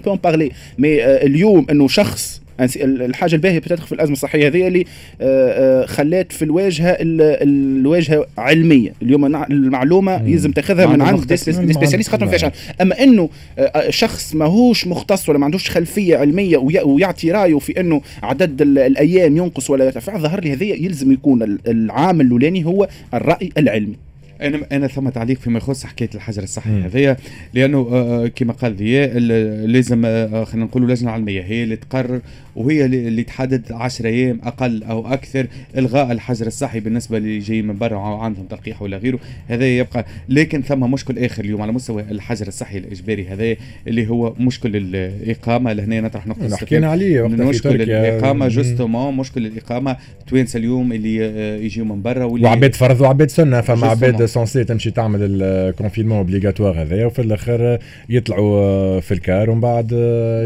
peut 0.00 0.10
en 0.10 0.18
parler 0.24 0.50
mais 0.78 1.04
اليوم 1.04 1.66
إنه 1.70 1.88
شخص 1.88 2.42
الحاجة 2.60 3.34
الباهية 3.34 3.58
بتدخل 3.58 3.86
في 3.86 3.92
الأزمة 3.92 4.12
الصحية 4.12 4.46
هذه 4.46 4.66
اللي 4.68 4.84
آه، 5.20 5.82
آه، 5.82 5.86
خلات 5.86 6.32
في 6.32 6.42
الواجهة 6.44 6.90
ال- 6.90 7.22
الواجهة 7.48 8.26
علمية 8.38 8.92
اليوم 9.02 9.36
المعلومة. 9.36 10.22
يلزم 10.28 10.50
تأخذها 10.52 10.86
من 10.86 11.02
عند 11.02 11.34
سبيسياليست 11.34 12.10
خاطر 12.10 12.24
ما 12.24 12.30
فيهاش. 12.36 12.52
أما 12.80 13.02
إنه 13.02 13.28
آه، 13.58 13.90
شخص 13.90 14.34
ماهوش 14.34 14.86
مختص 14.86 15.28
ولا 15.28 15.38
ما 15.38 15.44
عندوش 15.44 15.70
خلفية 15.70 16.16
علمية 16.16 16.56
وي- 16.56 16.80
ويعطي 16.82 17.30
رأيه 17.32 17.58
في 17.58 17.80
إنه 17.80 18.00
عدد 18.22 18.62
ال- 18.62 18.78
الأيام 18.78 19.36
ينقص 19.36 19.70
ولا 19.70 19.84
يرتفع 19.84 20.18
ظهر 20.18 20.40
لي 20.40 20.52
هذا 20.52 20.64
يلزم 20.64 21.12
يكون 21.12 21.42
ال- 21.42 21.58
العامل 21.68 22.26
الأولاني 22.26 22.64
هو 22.66 22.88
الرأي 23.14 23.50
العلمي 23.58 23.96
أنا 24.42 24.60
أنا 24.72 24.86
ثم 24.86 25.08
تعليق 25.08 25.38
فيما 25.38 25.58
يخص 25.58 25.84
حكاية 25.86 26.10
الحجر 26.14 26.42
الصحي. 26.42 26.70
هذايا 26.70 27.16
لأنه 27.54 27.82
كما 28.28 28.52
قال 28.52 28.76
ضياء 28.76 29.10
ال- 29.14 29.72
لازم 29.72 30.02
خلينا 30.44 30.64
نقولوا 30.66 30.88
لجنة 30.88 31.10
علمية 31.10 31.42
هي 31.42 31.62
اللي 31.62 31.76
تقرر 31.76 32.20
وهي 32.56 32.84
اللي 32.84 33.22
تحدد 33.22 33.72
10 33.72 34.08
أيام 34.08 34.40
أقل 34.44 34.82
أو 34.82 35.06
أكثر 35.06 35.46
إلغاء 35.78 36.12
الحجر 36.12 36.46
الصحي 36.46 36.80
بالنسبة 36.80 37.16
اللي 37.16 37.38
جايين 37.38 37.66
من 37.66 37.78
برا 37.78 37.96
وعندهم 37.96 38.46
تلقيح 38.46 38.82
ولا 38.82 38.96
غيره. 38.96 39.18
هذا 39.48 39.66
يبقى 39.66 40.06
لكن 40.28 40.62
ثم 40.62 40.90
مشكل 40.90 41.18
آخر 41.18 41.44
اليوم 41.44 41.62
على 41.62 41.72
مستوى 41.72 42.02
الحجر 42.02 42.46
الصحي 42.48 42.78
الإجباري 42.78 43.26
هذا 43.26 43.56
اللي 43.86 44.08
هو 44.08 44.34
مشكل 44.40 44.76
الإقامة. 44.76 45.72
لهنا 45.72 46.00
نطرح 46.00 46.26
نقطة 46.26 46.56
حكينا 46.56 46.90
عليه 46.90 47.28
مشكل 47.28 47.82
الإقامة. 47.82 48.48
justement 48.48 49.16
مشكل 49.16 49.46
الإقامة 49.46 49.96
توانسة 50.26 50.58
اليوم 50.58 50.92
اللي 50.92 51.16
يجيو 51.64 51.84
من 51.84 52.02
برا 52.02 52.24
واللي 52.24 52.46
وعباد 52.46 52.74
فرض 52.74 53.00
وعباد 53.00 53.30
سنة 53.30 53.60
فما. 53.60 53.86
عباد 53.86 54.24
censés 54.24 54.64
تمشي 54.64 54.90
تعمل 54.90 55.42
ال 55.42 55.48
confinement 55.48 56.18
obligatoire 56.18 56.82
هذايا 56.82 57.06
وفي 57.06 57.22
الآخر 57.22 57.78
يطلعوا 58.08 59.00
في 59.00 59.14
الكار 59.14 59.50
ومن 59.50 59.60
بعد 59.60 59.92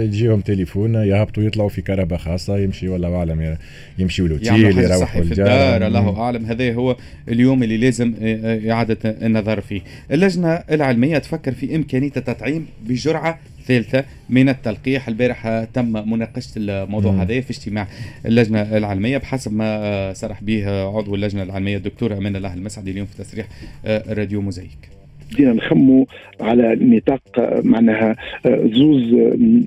يجيهم 0.05 0.40
تليفون 0.40 0.95
يهبطوا 0.95 1.43
يطلعوا 1.43 1.69
في 1.69 1.83
كار 1.83 2.00
كهرباء 2.00 2.19
خاصة 2.19 2.59
يمشي 2.59 2.88
ولا 2.88 3.16
أعلم 3.16 3.57
يمشي 3.99 4.23
لوتيل 4.23 4.52
حجر 4.52 4.83
يروح 4.83 4.97
صحي 4.97 5.23
في 5.23 5.33
الدار 5.33 5.87
الله 5.87 6.21
أعلم. 6.21 6.47
هذا 6.47 6.75
هو 6.75 6.97
اليوم 7.28 7.62
اللي 7.62 7.76
لازم 7.76 8.14
إعادة 8.71 8.99
النظر 9.04 9.61
فيه. 9.61 9.80
اللجنة 10.11 10.52
العلمية 10.52 11.19
تفكر 11.19 11.52
في 11.52 11.76
إمكانية 11.76 12.12
التطعيم 12.16 12.66
بجرعة 12.87 13.38
ثالثة 13.66 14.04
من 14.30 14.49
التلقيح. 14.49 15.09
البارح 15.09 15.64
تم 15.75 16.11
مناقشة 16.11 16.50
الموضوع 16.57 17.23
هذا 17.23 17.40
في 17.40 17.50
اجتماع 17.50 17.88
اللجنة 18.26 18.62
العلمية. 18.62 19.19
بحسب 19.19 19.52
ما 19.52 20.12
صرح 20.12 20.42
به 20.42 20.69
عضو 20.97 21.14
اللجنة 21.14 21.42
العلمية 21.42 21.76
الدكتور 21.76 22.16
أمان 22.16 22.37
الله 22.37 22.54
المسعدي 22.54 22.90
اليوم 22.90 23.07
في 23.07 23.25
تصريح 23.25 23.47
راديو 23.87 24.40
موزايك. 24.40 25.00
بدينا 25.32 25.52
نخمو 25.52 26.06
على 26.40 26.76
نطاق 26.80 27.22
معناها 27.64 28.16
زوز 28.46 29.14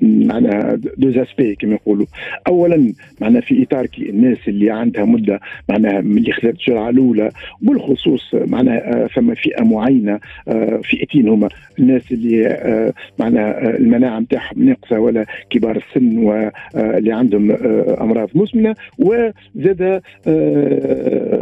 معناها 0.02 0.76
deux 0.98 1.18
aspects 1.18 1.56
كما 1.56 1.74
يقولوا. 1.74 2.06
اولا 2.48 2.94
معناها 3.22 3.42
في 3.42 3.64
إطار 3.64 3.86
كي 3.86 4.10
الناس 4.10 4.38
اللي 4.48 4.72
عندها 4.72 5.06
مدة 5.06 5.40
معناها 5.70 6.00
اللي 6.00 6.32
خذت 6.32 6.46
الجرعة 6.46 6.90
الأولى 6.90 7.30
وبالخصوص 7.64 8.30
معناها 8.34 9.08
فما 9.08 9.34
فئة 9.36 9.64
معينة 9.64 10.20
فئتين 10.84 11.28
هما 11.30 11.50
الناس 11.80 12.12
اللي 12.12 12.92
معناها 13.20 13.78
المناعة 13.78 14.20
نتاعهم 14.20 14.64
ناقصة 14.64 15.00
ولا 15.00 15.26
كبار 15.50 15.78
السن 15.78 16.18
واللي 16.18 17.12
عندهم 17.14 17.52
أمراض 18.02 18.30
مزمنه 18.36 18.76
وزاد 19.00 20.02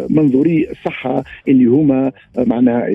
منظوري 0.10 0.68
الصحه 0.72 1.24
اللي 1.48 1.66
هما 1.66 2.12
معناها 2.38 2.88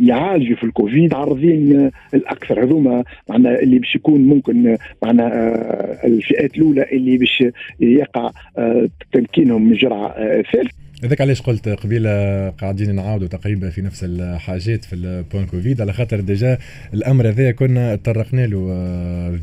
يعالجوا 0.00 0.56
في 0.64 0.68
الكوفيد 0.68 1.14
عارضين 1.14 1.90
الأكثر 2.14 2.64
هذوما 2.64 3.04
معنا 3.28 3.60
اللي 3.60 3.78
باش 3.78 3.94
يكون 3.94 4.20
ممكن 4.20 4.76
معنا 5.02 5.26
آه، 5.26 6.06
الفئات 6.06 6.56
الأولى 6.56 6.82
اللي 6.92 7.18
باش 7.18 7.44
يقع 7.80 8.30
آه، 8.58 8.88
تمكينهم 9.12 9.68
من 9.68 9.74
جرعة 9.74 10.14
ثالثه 10.52 10.84
هذاك 11.04 11.20
علاش 11.20 11.42
قلت 11.42 11.68
قبيلة 11.68 12.50
قاعدين 12.50 12.94
نعاودوا 12.94 13.28
تقريبا 13.28 13.70
في 13.70 13.82
نفس 13.82 14.04
الحاجات 14.04 14.84
في 14.84 14.94
ال 14.94 15.03
point 15.03 15.46
Covid 15.46 15.80
على 15.80 15.92
خاطر 15.92 16.20
déjà 16.20 16.58
الأمر 16.94 17.28
هذا 17.28 17.50
كنا 17.50 17.96
تطرقنا 17.96 18.46
له 18.46 18.66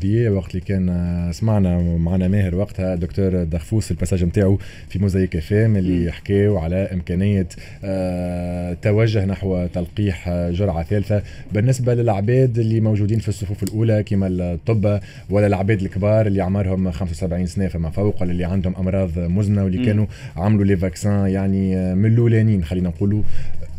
في 0.00 0.28
وقت 0.28 0.50
اللي 0.50 0.60
كان 0.60 1.28
سمعنا 1.32 1.96
معنا 1.96 2.28
ماهر 2.28 2.54
وقتها 2.54 2.94
دكتور 2.94 3.44
دخفوس 3.44 3.90
ال 3.90 3.94
passage 3.94 4.24
نتاعو 4.24 4.58
في 4.88 4.98
موزايك 4.98 5.36
اف 5.36 5.52
ام 5.52 5.76
اللي 5.76 6.12
حكاو 6.12 6.58
على 6.58 6.76
إمكانية 6.76 7.48
آه، 7.84 8.76
توجه 8.82 9.24
نحو 9.24 9.66
تلقيح 9.66 10.30
جرعة 10.30 10.82
ثالثة 10.82 11.22
بالنسبة 11.52 11.94
للعباد 11.94 12.58
اللي 12.58 12.80
موجودين 12.80 13.18
في 13.18 13.28
الصفوف 13.28 13.62
الأولى 13.62 14.02
كما 14.02 14.26
الطب 14.26 15.00
ولا 15.30 15.46
العباد 15.46 15.82
الكبار 15.82 16.26
اللي 16.26 16.42
عمرهم 16.42 16.90
75 16.90 17.46
سنة 17.46 17.68
فما 17.68 17.90
فوق 17.90 18.22
ولا 18.22 18.32
اللي 18.32 18.44
عندهم 18.44 18.76
أمراض 18.76 19.18
مزنه 19.18 19.64
واللي 19.64 19.86
كانوا 19.86 20.06
عملوا 20.36 20.64
les 20.64 20.76
vaccins 20.76 21.26
يعني 21.26 21.51
يعني 21.54 21.94
من 21.94 22.12
الأولانيين 22.12 22.64
خلينا 22.64 22.88
نقولوا 22.88 23.22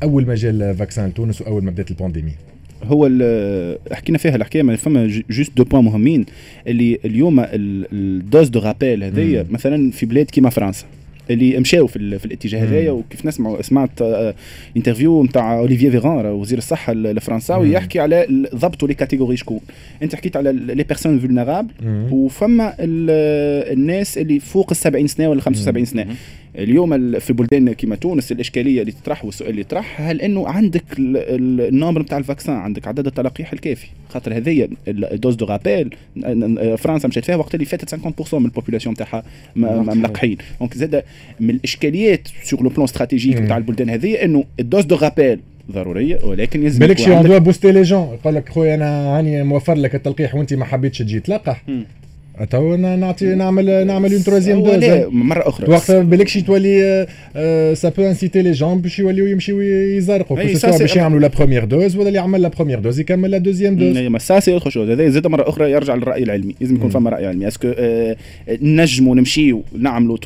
أول 0.04 0.28
ما 0.28 0.36
جاء 0.36 0.52
ال 0.52 0.60
vaccin 0.60 1.10
لتونس 1.10 1.42
وأول 1.42 1.64
ما 1.64 1.72
بدأت 1.72 1.92
ال 1.92 1.96
pandémie 1.96 2.32
هو 2.84 3.10
حكينا 3.92 4.18
فيها 4.18 4.36
الحكاية 4.36 4.64
ما 4.64 4.76
فما 4.76 5.22
juste 5.30 5.58
deux 5.58 5.64
points 5.64 5.84
مهمين 5.84 6.26
اللي 6.68 7.00
اليوم 7.06 7.46
ال 7.50 7.70
dose 7.70 8.50
de 8.50 8.60
rappel 8.60 9.04
هذيا 9.04 9.46
مثلا 9.50 9.92
في 9.92 10.06
بلاد 10.06 10.26
كيما 10.26 10.50
فرنسا. 10.50 10.86
اللي 11.30 11.60
مشاو 11.60 11.88
في, 11.88 12.20
في 12.20 12.26
الاتجاه 12.26 12.64
هذايا 12.64 12.92
وكيف 12.92 13.26
نسمع 13.26 13.62
سمعت 13.62 14.02
interview 14.78 15.24
نتاع 15.24 15.58
اوليفيي 15.60 15.92
فيغان 15.92 16.26
وزير 16.26 16.58
الصحة 16.58 16.94
الفرنساوي 16.94 17.72
يحكي 17.72 18.00
على 18.00 18.48
ضبطوا 18.56 18.88
les 18.88 18.94
catégories 18.94 19.38
شكون. 19.38 19.60
انت 20.04 20.16
حكيت 20.16 20.38
على 20.38 20.52
les 20.52 20.84
personnes 20.84 21.20
vulnérables 21.20 21.72
وفما 22.12 22.76
الناس 22.80 24.18
اللي 24.18 24.40
فوق 24.40 24.68
ال 24.72 24.76
70 24.76 25.08
سنة 25.08 25.30
ولا 25.30 25.42
75 25.42 25.86
سنة. 25.86 26.16
اليوم 26.58 27.20
في 27.20 27.34
بلدان 27.34 27.74
كما 27.74 27.96
تونس 27.96 28.32
الإشكالية 28.32 28.82
اللي 28.82 28.92
تطرح 28.92 29.26
والسؤال 29.26 29.50
اللي 29.50 29.62
يطرح 29.62 30.02
هل 30.02 30.22
إنه 30.22 30.48
عندك 30.48 30.84
ال 31.00 31.14
nombre 31.14 32.02
نتاع 32.02 32.18
ال 32.18 32.23
vaccin 32.23 32.56
عندك 32.56 32.88
عدد 32.88 33.08
التلقيح 33.08 33.54
الكافي؟ 33.54 33.88
خاطر 34.14 34.38
هذيا 34.38 34.68
ال 34.88 34.97
dose 34.97 35.36
de 35.36 35.46
rappel 35.46 35.96
فرنسا 36.78 37.08
مشات 37.08 37.26
فيها 37.26 37.36
وقت 37.36 37.56
اللي 37.56 37.66
فاتت 37.66 37.96
50% 37.96 38.34
من 38.34 38.46
ال 38.46 38.50
population 38.50 38.94
نتاعها 38.94 39.24
ملقحين 39.56 40.38
donc 40.60 40.74
زاد 40.78 41.04
من 41.40 41.50
الإشكاليات 41.50 42.28
sur 42.44 42.64
le 42.64 42.70
plan 42.70 42.84
stratégique 42.84 43.38
نتاع 43.42 43.58
البلدان 43.58 43.90
هذه 43.90 44.24
إنه 44.24 44.44
ال 44.60 44.65
dose 44.65 44.86
de 44.86 44.96
rappel 44.96 45.40
ضروريه 45.72 46.20
ولكن 46.24 46.64
يلزم 46.64 46.80
بالك 46.80 46.98
شي 46.98 47.14
عندها 47.14 47.38
booster 47.38 47.72
les 47.72 47.82
gens. 47.82 48.18
يقول 48.22 48.36
لك 48.36 48.50
خويا 48.50 48.76
أنا 48.76 49.18
هاني 49.18 49.44
موفر 49.44 49.74
لك 49.76 49.96
التلقيح 49.96 50.36
وأنت 50.36 50.54
ما 50.54 50.66
حبيتش 50.66 50.98
تجي 51.00 51.20
تلقح 51.20 51.64
تو 52.50 52.76
نعطي 52.76 53.26
نعمل 53.26 53.88
نعمل 53.88 54.14
une 54.14 54.24
troisième 54.24 54.64
dose 54.64 54.84
مرة 55.12 55.50
أخرى. 55.50 55.72
وقت 55.72 55.92
بالكش 55.92 56.34
تولي 56.34 57.08
ça 57.74 57.90
peut 57.90 58.04
inciter 58.04 58.42
les 58.42 58.52
gens 58.52 58.82
باش 58.82 59.00
يوليو 59.00 59.28
يمشيو 59.28 59.62
يزرقوا. 59.62 60.54
سواء 60.54 60.78
باش 60.78 60.96
يعملوا 60.96 61.20
la 61.20 61.28
première 61.28 61.66
dose 61.66 61.96
ولا 61.96 62.08
اللي 62.08 62.20
عمل 62.20 62.42
la 62.42 62.48
première 62.48 62.80
dose 62.80 63.00
يكمل 63.00 63.32
la 63.32 63.38
deuxième 63.38 63.76
dose 63.76 63.98
ما 63.98 64.20
ça 64.20 64.40
c'est 64.40 64.54
autre 64.54 64.70
chose 64.70 64.90
هذا 64.90 65.10
زاد 65.10 65.28
مرة 65.28 65.50
أخرى 65.50 65.72
يرجع 65.72 65.96
للرأي 65.96 66.24
العلمي. 66.24 66.56
لازم 66.62 66.76
يكون 66.76 66.90
فما 66.90 67.10
رأي 67.10 67.26
علمي. 67.26 67.48
est-ce 67.48 67.65
que 67.65 67.74
نجموا 68.62 69.16
نمشيو 69.16 69.64
نعملوا 69.80 70.18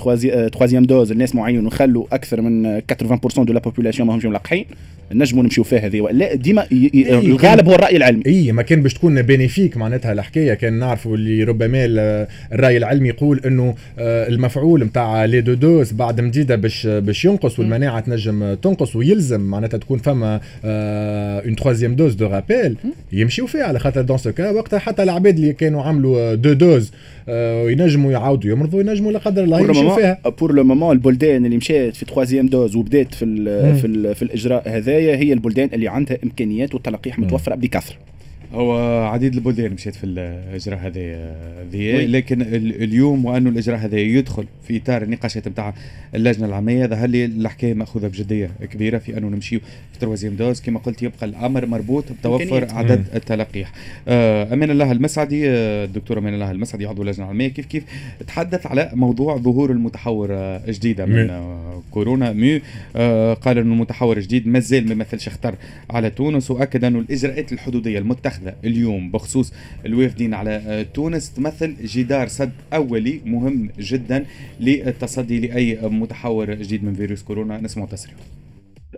troisième 0.49 0.83
dose 0.83 1.13
لناس 1.13 1.35
معين 1.35 1.59
ونخلوا 1.59 2.05
أكثر 2.11 2.41
من 2.41 2.81
80% 2.81 3.43
de 3.43 3.53
la 3.53 3.59
population 3.59 4.07
ماهمش 4.07 4.25
ملقحين 4.25 4.65
نجموا 5.11 5.43
نمشيو 5.43 5.63
فيها 5.63 5.79
هذه. 5.79 6.01
ولا 6.01 6.35
ديما 6.35 6.67
الغالب 6.71 7.69
هو 7.69 7.75
الرأي 7.75 7.97
العلمي. 7.97 8.23
أي 8.25 8.51
ما 8.51 8.61
كان 8.61 8.81
باش 8.81 8.93
تكون 8.93 9.21
bénéfique 9.21 9.77
معناتها 9.77 10.11
الحكاية. 10.11 10.53
كان 10.53 10.73
نعرفوا 10.73 11.15
اللي 11.15 11.43
ربما 11.43 11.85
الرأي 11.99 12.77
العلمي 12.77 13.09
يقول 13.09 13.41
إنه 13.45 13.75
آه، 13.99 14.27
المفعول 14.27 14.83
نتاع 14.83 15.25
les 15.25 15.41
deux 15.41 15.53
doses 15.53 15.91
بعد 15.91 16.21
مديده 16.21 16.55
باش 16.55 16.87
باش 16.87 17.25
ينقص 17.25 17.59
والمناعة 17.59 17.99
تنجم 17.99 18.53
تنقص 18.53 18.95
ويلزم 18.95 19.41
معناتها 19.41 19.77
تكون 19.77 19.97
فما 19.97 20.39
une 20.65 21.55
troisième 21.55 21.95
dose 21.95 22.13
de 22.13 22.27
rappel 22.27 22.77
يمشيو 23.11 23.47
فيها. 23.47 23.63
على 23.63 23.79
خاطر 23.79 24.01
dans 24.01 24.17
ce 24.17 24.31
cas 24.31 24.49
وقتها 24.51 24.79
حتى 24.79 25.03
العباد 25.03 25.37
اللي 25.37 25.53
كانوا 25.53 25.83
عملوا 25.83 26.35
deux 26.35 26.53
doses 26.53 26.91
آه، 27.29 27.69
ينجموا 27.69 28.11
يعاودوا 28.11 28.51
يمرضوا 28.51 28.79
ينجموا 28.79 29.11
لا 29.11 29.19
قدر 29.19 29.43
الله 29.43 29.59
يمشيو 29.59 29.95
فيها. 29.95 30.17
pour 30.39 30.53
le 30.53 30.63
moment 30.63 30.95
البلدان 30.95 31.45
اللي 31.45 31.57
مشات 31.57 31.95
في 31.95 32.05
troisième 32.05 32.47
dose 32.47 32.75
وبدات 32.75 33.15
في 33.15 33.25
ال 33.25 33.75
في, 33.75 33.87
ال 33.87 34.15
في 34.15 34.21
الإجراء 34.21 34.69
هذايا 34.69 35.15
هي 35.15 35.33
البلدان 35.33 35.69
اللي 35.73 35.87
عندها 35.87 36.17
إمكانيات 36.23 36.75
وتلقيح 36.75 37.19
متوفرة 37.19 37.55
بكثرة. 37.55 37.95
هو 38.53 39.03
عديد 39.05 39.33
البلدان 39.33 39.71
مشيت 39.73 39.95
في 39.95 40.03
الإجراء 40.05 40.79
هذا 40.79 41.35
ذي. 41.71 42.07
لكن 42.07 42.41
اليوم 42.41 43.25
وانه 43.25 43.49
الإجراء 43.49 43.79
هذا 43.79 43.97
يدخل 43.99 44.45
في 44.67 44.77
إطار 44.77 45.01
النقاشات 45.01 45.47
نتاع 45.47 45.73
اللجنة 46.15 46.45
العلمية 46.45 46.85
ظهر 46.85 47.07
لي 47.07 47.25
الحكاية 47.25 47.73
مأخوذة 47.73 48.07
بجدية 48.07 48.49
كبيرة 48.71 48.97
في 48.97 49.17
أنه 49.17 49.27
نمشيو 49.27 49.59
في 49.93 49.99
troisième 49.99 50.35
dose 50.35 50.61
كما 50.61 50.79
قلت 50.79 51.03
يبقى 51.03 51.25
الأمر 51.25 51.65
مربوط 51.65 52.03
بتوفر 52.19 52.67
عدد 52.71 53.05
التلقيح. 53.15 53.71
آه 54.07 54.53
أمان 54.53 54.71
الله 54.71 54.91
المسعدي 54.91 55.49
آه، 55.49 55.85
الدكتور 55.85 56.17
أمان 56.17 56.33
الله 56.33 56.51
المسعدي 56.51 56.85
عضو 56.85 57.01
اللجنة 57.01 57.25
العلميه 57.25 57.47
كيف 57.47 57.65
كيف 57.65 57.83
تحدث 58.27 58.67
على 58.67 58.91
موضوع 58.93 59.37
ظهور 59.37 59.71
المتحور 59.71 60.27
آه، 60.31 60.61
جديدة 60.67 61.05
من 61.05 61.29
آه 61.29 61.83
كورونا؟ 61.91 62.59
آه 62.95 63.33
قال 63.33 63.57
أنه 63.57 63.73
المتحور 63.73 64.17
الجديد 64.17 64.47
مازال 64.47 64.85
ما 64.85 64.91
يمثلش 64.91 65.29
خطر 65.29 65.55
على 65.89 66.09
تونس 66.09 66.51
وأكد 66.51 66.83
أنه 66.83 66.99
الإجراءات 66.99 67.53
الحدودية 67.53 67.99
المتخذة 67.99 68.36
اليوم 68.65 69.11
بخصوص 69.11 69.53
الوافدين 69.85 70.33
على 70.33 70.61
آه، 70.67 70.83
تونس 70.83 71.33
تمثل 71.33 71.75
جدار 71.83 72.27
سد 72.27 72.51
أولي 72.73 73.21
مهم 73.25 73.69
جدا 73.79 74.25
للتصدي 74.59 75.47
لأي 75.47 75.79
متحور 75.83 76.53
جديد 76.53 76.83
من 76.83 76.93
فيروس 76.93 77.23
كورونا. 77.23 77.61
نسمع 77.61 77.85
تصريح 77.85 78.15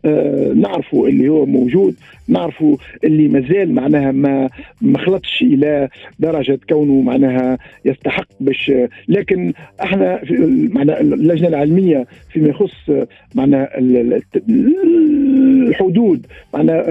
آه 0.05 0.53
نعرفوا 0.55 1.07
اللي 1.07 1.29
هو 1.29 1.45
موجود 1.45 1.95
نعرفوا 2.27 2.77
اللي 3.03 3.27
مازال 3.27 3.73
معناها 3.75 4.11
ما 4.11 4.49
ما 4.81 4.99
خلطش 4.99 5.41
إلى 5.41 5.89
درجة 6.19 6.59
كونه 6.69 7.01
معناها 7.01 7.57
يستحق 7.85 8.27
باش 8.39 8.71
لكن 9.07 9.53
إحنا 9.83 10.17
في 10.25 10.33
معناها 10.73 11.01
اللجنة 11.01 11.47
العلمية 11.47 12.07
فيما 12.33 12.47
يخص 12.49 12.91
معناها 13.35 13.69
الحدود 15.69 16.25
معناها 16.53 16.85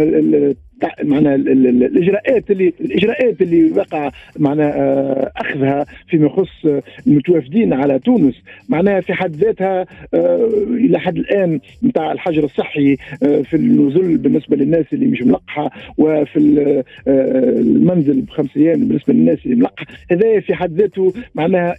معناها 1.02 1.34
الإجراءات 1.34 2.50
اللي 2.50 2.72
الإجراءات 2.80 3.42
اللي 3.42 3.70
وقع 3.70 4.10
معناها 4.38 4.74
آه، 4.76 5.32
أخذها 5.36 5.86
فيما 6.08 6.26
يخص 6.26 6.82
المتوافدين 7.06 7.72
على 7.72 7.98
تونس. 7.98 8.34
معناها 8.68 9.00
في 9.00 9.14
حد 9.14 9.36
ذاتها 9.36 9.86
آه، 10.14 10.50
إلى 10.70 10.98
حد 10.98 11.16
الآن 11.16 11.60
نتاع 11.84 12.12
الحجر 12.12 12.44
الصحي 12.44 12.96
آه، 13.22 13.42
في 13.42 13.54
النزول 13.54 14.16
بالنسبة 14.16 14.56
للناس 14.56 14.86
اللي 14.92 15.06
مش 15.06 15.22
ملقحة 15.22 15.70
وفي 15.98 16.38
المنزل 17.08 18.20
بخمس 18.20 18.56
أيام 18.56 18.80
بالنسبة 18.80 19.14
للناس 19.14 19.38
اللي 19.44 19.56
ملقحة. 19.56 19.86
هذا 20.10 20.40
في 20.40 20.54
حد 20.54 20.72
ذاته 20.72 21.12
معناها 21.34 21.76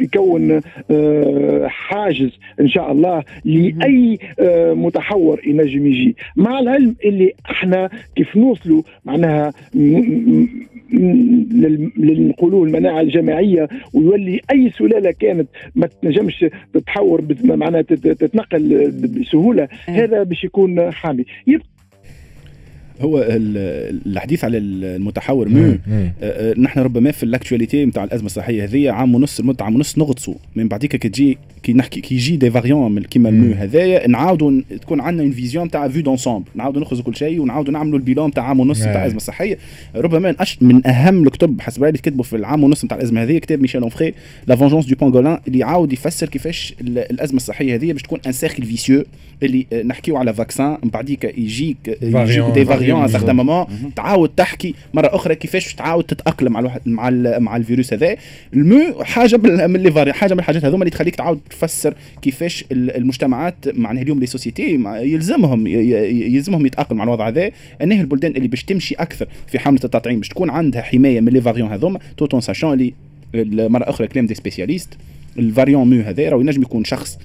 يكون 0.00 0.60
حاجز 1.66 2.30
إن 2.60 2.68
شاء 2.68 2.92
الله 2.92 3.22
لأي 3.44 4.18
متحور 4.74 5.40
ينجم 5.46 5.86
يجي. 5.86 6.16
مع 6.36 6.58
العلم 6.58 6.96
اللي 7.04 7.32
إحنا 7.50 7.90
كيف 8.16 8.36
نوصلوا 8.36 8.82
معناها 9.04 9.52
نقولوا 11.98 12.66
المناعة 12.66 13.00
الجماعية 13.00 13.68
ويولي 13.94 14.40
أي 14.52 14.70
سلالة 14.70 15.10
كانت 15.10 15.48
ما 15.74 15.86
تنجمش 16.02 16.44
تتحور 16.74 17.24
معناها 17.44 17.82
تتنقل 17.82 18.90
بسهولة 18.90 19.68
إيه. 19.88 20.04
هذا 20.04 20.22
باش 20.22 20.44
يكون 20.44 20.90
حامي 20.90 21.24
هو 23.00 23.26
الحديث 23.28 24.44
على 24.44 24.58
المتحور 24.58 25.48
مو 25.48 25.78
آه، 25.88 26.12
آه، 26.22 26.54
نحن 26.58 26.80
ربما 26.80 27.10
في 27.10 27.26
ال 27.26 27.31
actualité 27.31 27.74
نتاع 27.74 28.04
الأزمة 28.04 28.26
الصحية 28.26 28.64
هذه 28.64 28.90
عام 28.90 29.14
ونص 29.14 29.40
لمده 29.40 29.64
عام 29.64 29.74
ونص 29.74 29.98
نغطسوا. 29.98 30.34
من 30.56 30.68
بعديك 30.68 30.96
كي 30.96 31.08
تجي 31.08 31.38
كي 31.62 31.72
نحكي 31.72 32.00
كي 32.00 32.14
يجي 32.14 32.36
des 32.36 32.50
variants 32.50 33.02
كيما 33.02 33.28
المو 33.28 33.54
هذايا 33.54 34.08
نعاودوا 34.08 34.60
تكون 34.80 35.00
عندنا 35.00 35.22
une 35.22 35.32
vision 35.32 35.70
تاع 35.70 35.88
vue 35.88 36.02
d'ensemble 36.02 36.46
نعاودوا 36.54 36.80
نخرجوا 36.80 37.04
كل 37.04 37.16
شيء 37.16 37.40
ونعاودوا 37.40 37.72
نعملوا 37.72 37.98
ال 37.98 38.04
bilan 38.04 38.32
تاع 38.32 38.44
عام 38.44 38.60
ونص 38.60 38.82
تاع 38.82 39.02
الازمه 39.02 39.16
الصحيه 39.16 39.58
ربما 39.96 40.34
من, 40.62 40.68
من 40.68 40.86
أهم 40.86 41.22
الكتب 41.22 41.60
حسب 41.60 41.82
رأيي 41.82 41.90
اللي 41.90 42.02
كتبوا 42.02 42.24
في 42.24 42.36
العام 42.36 42.64
ونص 42.64 42.84
تاع 42.84 42.96
الأزمة 42.96 43.22
هذه 43.22 43.38
كتاب 43.38 43.60
ميشيل 43.60 43.80
أونفري 43.80 44.14
La 44.46 44.56
vengeance 44.56 44.86
du 44.86 44.96
pangolin 45.00 45.38
اللي 45.48 45.58
يعاود 45.58 45.92
يفسر 45.92 46.28
كيفاش 46.28 46.74
الأزمة 46.80 47.36
الصحية 47.36 47.74
هذه 47.74 47.92
باش 47.92 48.02
تكون 48.02 48.18
un 48.26 48.32
cercle 48.32 48.62
vicieux 48.62 49.04
اللي 49.42 49.66
نحكيو 49.84 50.16
على 50.16 50.34
vaccin 50.34 50.78
من 50.82 50.90
بعديك 50.90 51.24
يجيك 51.24 51.98
يجيك 52.02 52.44
des 52.54 52.64
variants 52.64 52.85
à 52.92 53.06
certain 53.06 53.36
moment 53.36 53.66
تعاود 53.96 54.28
تحكي 54.28 54.74
مرة 54.94 55.06
أخرى 55.06 55.34
كيفاش 55.34 55.74
تعاود 55.74 56.04
تتأقلم 56.04 56.52
مع 56.52 56.60
الواحد 56.60 56.80
مع 56.86 57.10
مع 57.38 57.56
الفيروس 57.56 57.92
هذا. 57.92 58.16
المو 58.54 59.04
حاجة 59.04 59.36
من 59.36 59.76
les 59.76 59.92
variants 59.92 60.12
حاجة 60.12 60.34
من 60.34 60.40
الحاجات 60.40 60.64
هذوما 60.64 60.82
اللي 60.82 60.90
تخليك 60.90 61.14
تعاود 61.16 61.40
تفسر 61.50 61.94
كيفاش 62.22 62.64
المجتمعات 62.72 63.54
معناها 63.74 64.02
اليوم 64.02 64.20
les 64.20 64.26
sociétés 64.26 64.80
يلزمهم 64.86 65.66
يلزمهم 65.66 66.66
يتاقلموا 66.66 67.04
مع 67.04 67.04
الوضع 67.04 67.28
هذا. 67.28 67.50
انه 67.82 68.00
البلدان 68.00 68.32
اللي 68.36 68.48
باش 68.48 68.64
تمشي 68.64 68.94
أكثر 68.94 69.26
في 69.46 69.58
حملة 69.58 69.80
التطعيم؟ 69.84 70.18
باش 70.18 70.28
تكون 70.28 70.50
عندها 70.50 70.82
حماية 70.82 71.20
من 71.20 71.32
les 71.32 71.40
variants 71.40 71.72
هذوما. 71.72 71.98
tout 72.16 72.32
en 72.32 72.40
sachant 72.40 72.72
اللي 73.34 73.68
مرة 73.68 73.90
أخرى 73.90 74.06
كلام 74.06 74.26
des 74.26 74.34
spécialistes 74.34 74.88
ال 75.38 75.45
variant 75.45 75.90
مو 75.90 76.02
هذا 76.02 76.28
راه 76.28 76.40
ينجم 76.40 76.62
يكون 76.62 76.84
شخص 76.84 77.18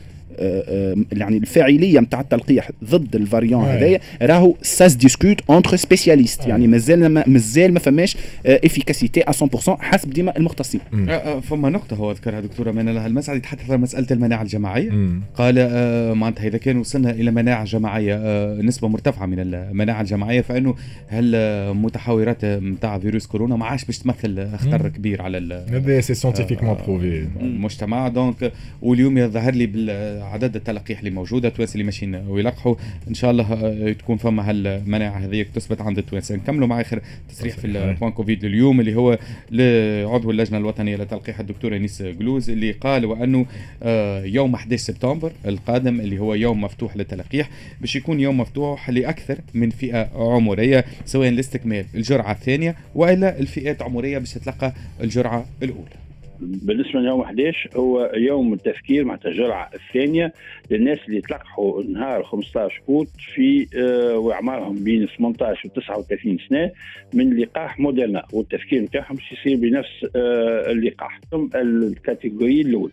يعني 1.12 1.38
الفاعلية 1.38 2.00
نتاع 2.00 2.20
التلقيح 2.20 2.70
ضد 2.84 3.16
ال 3.16 3.22
variant 3.22 3.66
هذايا 3.66 4.00
راهو 4.22 4.56
ça 4.62 4.79
se 4.79 4.96
discute 4.96 5.42
entre 5.50 5.76
spécialistes 5.76 6.48
يعني 6.48 6.68
مازال 6.68 7.10
ما 7.10 7.24
مازال 7.28 7.74
ما 7.74 7.80
فماش 7.80 8.18
efficacité 8.46 9.22
100% 9.22 9.70
حسب 9.70 10.10
ديما 10.10 10.38
المختصين. 10.38 10.82
آه، 11.10 11.40
فما 11.40 11.70
نقطة 11.70 11.96
هو 11.96 12.12
ذكرها 12.12 12.40
دكتور 12.40 12.72
أمان 12.72 12.90
الله 12.90 13.08
المسعدي 13.08 13.38
تحدث 13.38 13.72
عن 13.72 13.82
مسألة 13.82 14.08
المناعة 14.12 14.42
الجماعية. 14.42 14.92
قال 15.36 15.56
معناتها 16.16 16.48
إذا 16.48 16.58
كان 16.58 16.78
وصلنا 16.78 17.12
إلى 17.12 17.32
مناعة 17.32 17.66
جماعية 17.66 18.16
نسبة 18.62 18.88
مرتفعة 18.88 19.26
من 19.26 19.40
المناعة 19.40 20.02
الجماعية 20.02 20.42
فإنه 20.42 20.76
هالمتحورات 21.10 22.46
نتاع 22.46 23.00
فيروس 23.00 23.28
كورونا 23.28 23.56
ما 23.56 23.66
عادش 23.66 23.86
باش 23.86 24.00
تمثل 24.00 24.58
خطر 24.58 24.88
كبير 24.88 25.22
على 25.22 25.66
هذا 25.70 26.02
c'est 26.02 26.14
prouvé 26.86 27.28
المجتمع. 27.42 28.08
donc 28.08 28.52
واليوم 28.82 29.18
يظهر 29.18 29.54
لي 29.54 29.66
عدد 30.22 30.56
التلقيح 30.56 31.00
اللي 31.00 31.12
موجوده 31.12 31.48
التوانسه 31.48 31.74
اللي 31.74 31.84
ماشيين 31.84 32.16
ويلقحوا. 32.16 32.76
إن 33.08 33.14
شاء 33.14 33.32
الله 33.32 33.54
آه، 33.54 33.94
تكون 33.94 34.18
فما 34.18 34.50
هالمناعة 34.50 35.18
هذيك 35.18 35.50
تثبت 35.50 35.82
عند 35.82 35.98
التوانسه 35.98 36.36
نكملوا 36.36 36.68
مع 36.68 36.82
آخر 36.82 37.02
تصريح 37.30 37.58
في 37.58 37.68
ال 37.68 37.75
point 37.75 38.12
كوفيد 38.12 38.44
اليوم 38.46 38.80
اللي 38.80 38.96
هو 38.96 39.18
لعضو 39.52 40.32
اللجنة 40.32 40.58
الوطنية 40.58 40.96
لتلقيح 40.96 41.40
الدكتور 41.40 41.76
أنيس 41.76 42.02
قلوز 42.02 42.50
اللي 42.50 42.72
قال 42.72 43.06
وأنه 43.06 43.46
آه، 43.84 44.24
يوم 44.24 44.54
11 44.54 44.84
سبتمبر 44.84 45.32
القادم 45.46 46.00
اللي 46.00 46.20
هو 46.20 46.34
يوم 46.34 46.62
مفتوح 46.62 46.98
للتلقيح 46.98 47.50
باش 47.82 47.96
يكون 47.96 48.20
يوم 48.20 48.38
مفتوح 48.38 48.90
لأكثر 48.90 49.38
من 49.54 49.70
فئة 49.70 50.10
عمرية 50.16 50.86
سواء 51.06 51.30
لاستكمال 51.30 51.86
الجرعة 51.96 52.32
الثانية 52.32 52.76
وإلا 52.96 53.40
الفئات 53.40 53.82
عمرية 53.82 54.18
باش 54.18 54.34
تتلقى 54.34 54.74
الجرعة 55.02 55.46
الأولى. 55.64 56.11
بالنسبة 56.42 57.00
ليوم 57.00 57.22
11 57.22 57.70
هو 57.76 58.12
يوم 58.16 58.54
التفكير 58.54 59.06
مع 59.06 59.18
الجرعة 59.26 59.70
الثانية 59.74 60.34
للناس 60.72 61.00
اللي 61.08 61.22
تلقحوا 61.22 61.84
نهار 61.84 62.24
15 62.24 62.82
أوت 62.90 63.08
في 63.36 63.68
آه 63.76 64.18
وأعمارهم 64.18 64.84
بين 64.84 65.08
18 65.18 65.68
و 65.70 65.72
39 65.72 66.38
سنة 66.50 66.72
من 67.14 67.38
لقاح 67.40 67.80
موديرنا 67.80 68.24
والتفكير 68.34 68.82
نتاعهم 68.82 69.18
يصير 69.32 69.58
بنفس 69.58 70.06
آه 70.16 70.72
اللقاح 70.72 71.20
ثم 71.32 71.48
الكاتيجوري 71.56 72.62
الأول. 72.62 72.92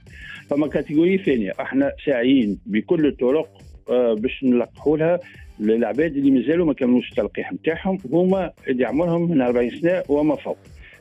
فما 0.51 0.67
كاتيجوري 0.69 1.19
ثانية 1.19 1.53
إحنا 1.61 1.93
ساعيين 2.07 2.59
بكل 2.67 3.07
الطرق 3.07 3.49
آه 3.91 4.15
باش 4.15 4.45
نلقحوا 4.45 4.99
لها. 4.99 5.19
للعباد 5.61 6.17
اللي 6.17 6.31
مازالوا 6.31 6.67
ما 6.67 6.73
كملوش 6.73 7.11
التلقيح 7.11 7.53
نتاعهم 7.53 7.99
هما 8.13 8.51
اللي 8.69 8.85
عمرهم 8.87 9.31
من 9.31 9.41
40 9.41 9.71
سنة 9.71 10.03
وما 10.09 10.37
فوق. 10.37 10.59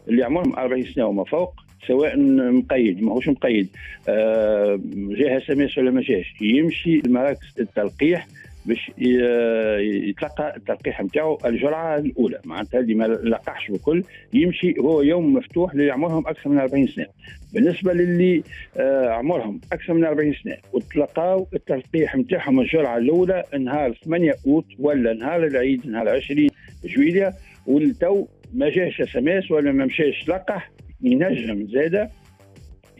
اللي 0.10 0.24
عمرهم 0.24 0.56
40 0.56 0.84
سنة 0.84 1.06
وما 1.06 1.24
فوق 1.24 1.54
سواء 1.88 2.20
مقيد 2.52 3.04
ماهوش 3.04 3.28
مقيد. 3.30 3.68
آه 4.10 4.80
جاها 4.94 5.40
سماس 5.40 5.78
ولا 5.78 5.92
ما 5.92 6.02
جاش. 6.02 6.34
يمشي 6.42 7.02
لمراكز 7.06 7.54
التلقيح 7.60 8.28
باش 8.66 8.92
يتلقى 8.98 10.54
التلقيح 10.58 11.02
نتاعو 11.02 11.38
الجرعة 11.46 11.98
الأولى. 11.98 12.40
معناتها 12.46 12.80
اللي 12.80 12.94
ما 12.94 13.04
لقحش 13.08 13.72
بكل 13.72 14.04
يمشي 14.34 14.76
هو 14.80 15.02
يوم 15.02 15.34
مفتوح 15.34 15.76
للي 15.76 15.92
عمرهم 15.92 16.28
أكثر 16.28 16.50
من 16.50 16.60
40 16.60 16.88
سنة. 16.88 17.06
بالنسبة 17.54 17.94
للي 17.94 18.44
آه 18.78 19.10
عمرهم 19.10 19.62
أكثر 19.74 19.94
من 19.94 20.06
40 20.06 20.34
سنة 20.44 20.58
وتلقاو 20.74 21.48
التلقيح 21.54 22.16
نتاعهم 22.16 22.60
الجرعة 22.60 22.98
الأولى 22.98 23.44
نهار 23.60 23.94
8 23.94 24.36
أوت 24.48 24.66
ولا 24.80 25.14
نهار 25.14 25.48
العيد 25.48 25.88
نهار 25.88 26.10
20 26.10 26.50
جويليا 26.86 27.34
والتو 27.68 28.26
ما 28.54 28.70
جاش 28.70 29.02
SMS 29.02 29.52
ولا 29.52 29.72
ما 29.72 29.86
مشاش 29.86 30.30
لقح. 30.30 30.72
ينجم 31.02 31.68
زاده 31.74 32.10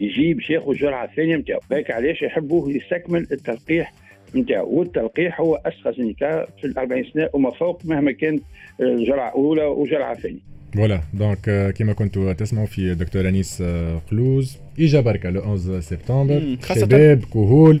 يجي 0.00 0.34
باش 0.34 0.50
ياخذ 0.50 0.70
الجرعه 0.70 1.04
الثانية 1.04 1.36
نتاعو 1.36 1.60
هذاك 1.72 1.90
علاش 1.90 2.22
يحبوا 2.22 2.70
يستكمل 2.70 3.26
التلقيح 3.32 3.92
نتاعو 4.36 4.78
والتلقيح 4.78 5.40
هو 5.40 5.54
استرازينيكا 5.54 6.46
في 6.60 6.64
ال 6.66 6.78
40 6.78 7.04
سنة 7.14 7.28
وما 7.32 7.50
فوق 7.50 7.84
مهما 7.84 8.12
كانت 8.12 8.42
الجرعة 8.80 9.28
الأولى 9.28 9.64
وجرعة 9.64 10.14
ثانية. 10.14 10.48
voilà 10.74 11.00
donc 11.14 11.74
كما 11.78 11.92
كنتوا 11.92 12.32
تسمعوا 12.32 12.66
في 12.66 12.94
دكتور 12.94 13.28
أنيس 13.28 13.62
قلوز. 14.10 14.58
إجا 14.78 15.00
بركة 15.00 15.30
le 15.30 15.40
11 15.40 15.80
سبتمبر 15.80 16.56
شباب 16.74 17.24
كهول. 17.32 17.80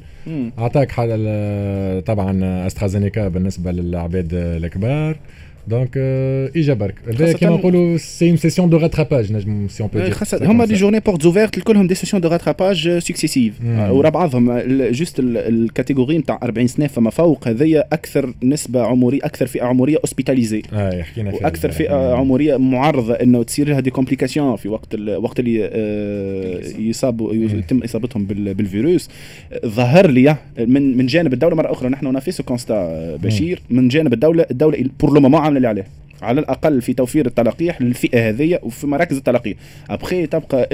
أعطاك 0.58 0.92
طبعا 2.06 2.66
أسترازينيكا 2.66 3.28
بالنسبة 3.28 3.72
للعباد 3.72 4.34
الكبار. 4.34 5.16
donc 5.68 5.96
اجا 6.56 6.74
برك 6.74 6.94
كيما 7.36 7.56
نقولوا 7.56 7.96
c'est 7.96 8.28
une 8.28 8.36
session 8.36 8.70
de 8.70 8.76
rattrapage 8.76 9.32
نجم 9.32 9.68
si 9.68 9.82
on 9.82 9.90
peut 9.94 9.98
dire 9.98 10.14
هما 10.50 10.64
des 10.64 10.74
journées 10.74 11.00
portes 11.00 11.24
ouvertes 11.24 11.58
كلهم 11.58 11.86
des 11.86 11.94
sessions 11.94 12.22
de 12.22 12.28
rattrapage 12.28 12.98
successives 12.98 13.54
ورا 13.90 14.08
بعضهم 14.08 14.58
juste 14.90 15.14
ال 15.20 15.30
catégorie 15.30 16.18
نتاع 16.18 16.40
40 16.42 16.66
سنه 16.66 16.86
فما 16.86 17.10
فوق 17.10 17.48
هذيا 17.48 17.84
أكثر 17.92 18.34
نسبه 18.42 18.82
عمريه 18.82 19.20
أكثر 19.22 19.46
فئه 19.46 19.62
عمريه 19.62 19.96
hospitalisée 19.96 20.62
آه 20.72 21.02
حكينا 21.02 21.30
فيها 21.30 21.40
وأكثر 21.42 21.70
فئه 21.70 22.14
عمريه 22.14 22.56
معرضه 22.56 23.14
انه 23.14 23.42
تصير 23.42 23.68
لها 23.68 23.80
des 23.80 23.90
complications 23.90 24.56
في 24.56 24.68
وقت 24.68 24.94
وقت 24.94 25.40
اللي 25.40 25.70
يصابوا 26.78 27.34
يتم 27.34 27.82
اصابتهم 27.82 28.24
بالفيروس 28.26 29.08
ظهر 29.66 30.10
لي 30.10 30.36
من 30.58 30.96
من 30.96 31.06
جانب 31.06 31.32
الدولة 31.32 31.56
مره 31.56 31.72
أخرى 31.72 31.88
نحن 31.88 32.12
نفس 32.12 32.40
constat 32.40 33.16
بشير 33.16 33.62
من 33.70 33.88
جانب 33.88 34.12
الدولة 34.12 34.46
الدولة 34.50 34.84
pour 35.00 35.14
le 35.14 35.20
moment 35.20 35.57
اللي 35.58 35.68
عليه. 35.68 35.86
على 36.22 36.40
الأقل 36.40 36.82
في 36.82 36.92
توفير 36.92 37.26
التلقيح 37.26 37.82
للفئة 37.82 38.28
هذه 38.28 38.58
وفي 38.62 38.86
مراكز 38.86 39.16
التلقيح. 39.16 39.56
ابخي 39.90 40.26
تبقى 40.26 40.68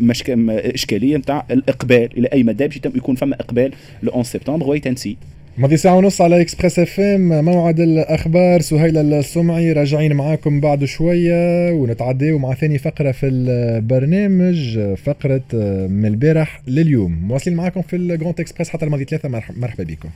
مشك... 0.00 0.30
إشكالية 0.50 1.16
نتاع 1.16 1.46
الإقبال. 1.50 2.18
إلى 2.18 2.28
أي 2.32 2.42
مدى 2.42 2.68
باش 2.68 2.76
يكون 2.76 3.14
فما 3.14 3.34
إقبال 3.34 3.72
ل 4.02 4.08
11 4.08 4.30
سبتمبر 4.30 4.68
ويتنسي 4.68 5.16
ماضي 5.58 5.76
ساعة 5.76 5.96
ونص 5.96 6.20
على 6.20 6.40
Express 6.40 6.78
FM 6.78 7.44
موعد 7.44 7.80
الأخبار. 7.80 8.60
سهيل 8.60 8.96
السمعي. 8.96 9.72
راجعين 9.72 10.12
معاكم 10.12 10.60
بعد 10.60 10.84
شوية 10.84 11.72
ونتعداو 11.72 12.38
مع 12.38 12.54
ثاني 12.54 12.78
فقرة 12.78 13.12
في 13.12 13.26
البرنامج 13.26 14.78
فقرة 14.94 15.42
من 15.88 16.06
البارح 16.06 16.62
لليوم. 16.66 17.12
مواصلين 17.12 17.56
معاكم 17.56 17.82
في 17.82 17.96
ال 17.96 18.03
Grand 18.03 18.40
Express 18.40 18.68
حتى 18.68 18.84
الماضي 18.84 19.04
ثلاثة. 19.04 19.28
مرحبا 19.28 19.84
بكم. 19.84 20.08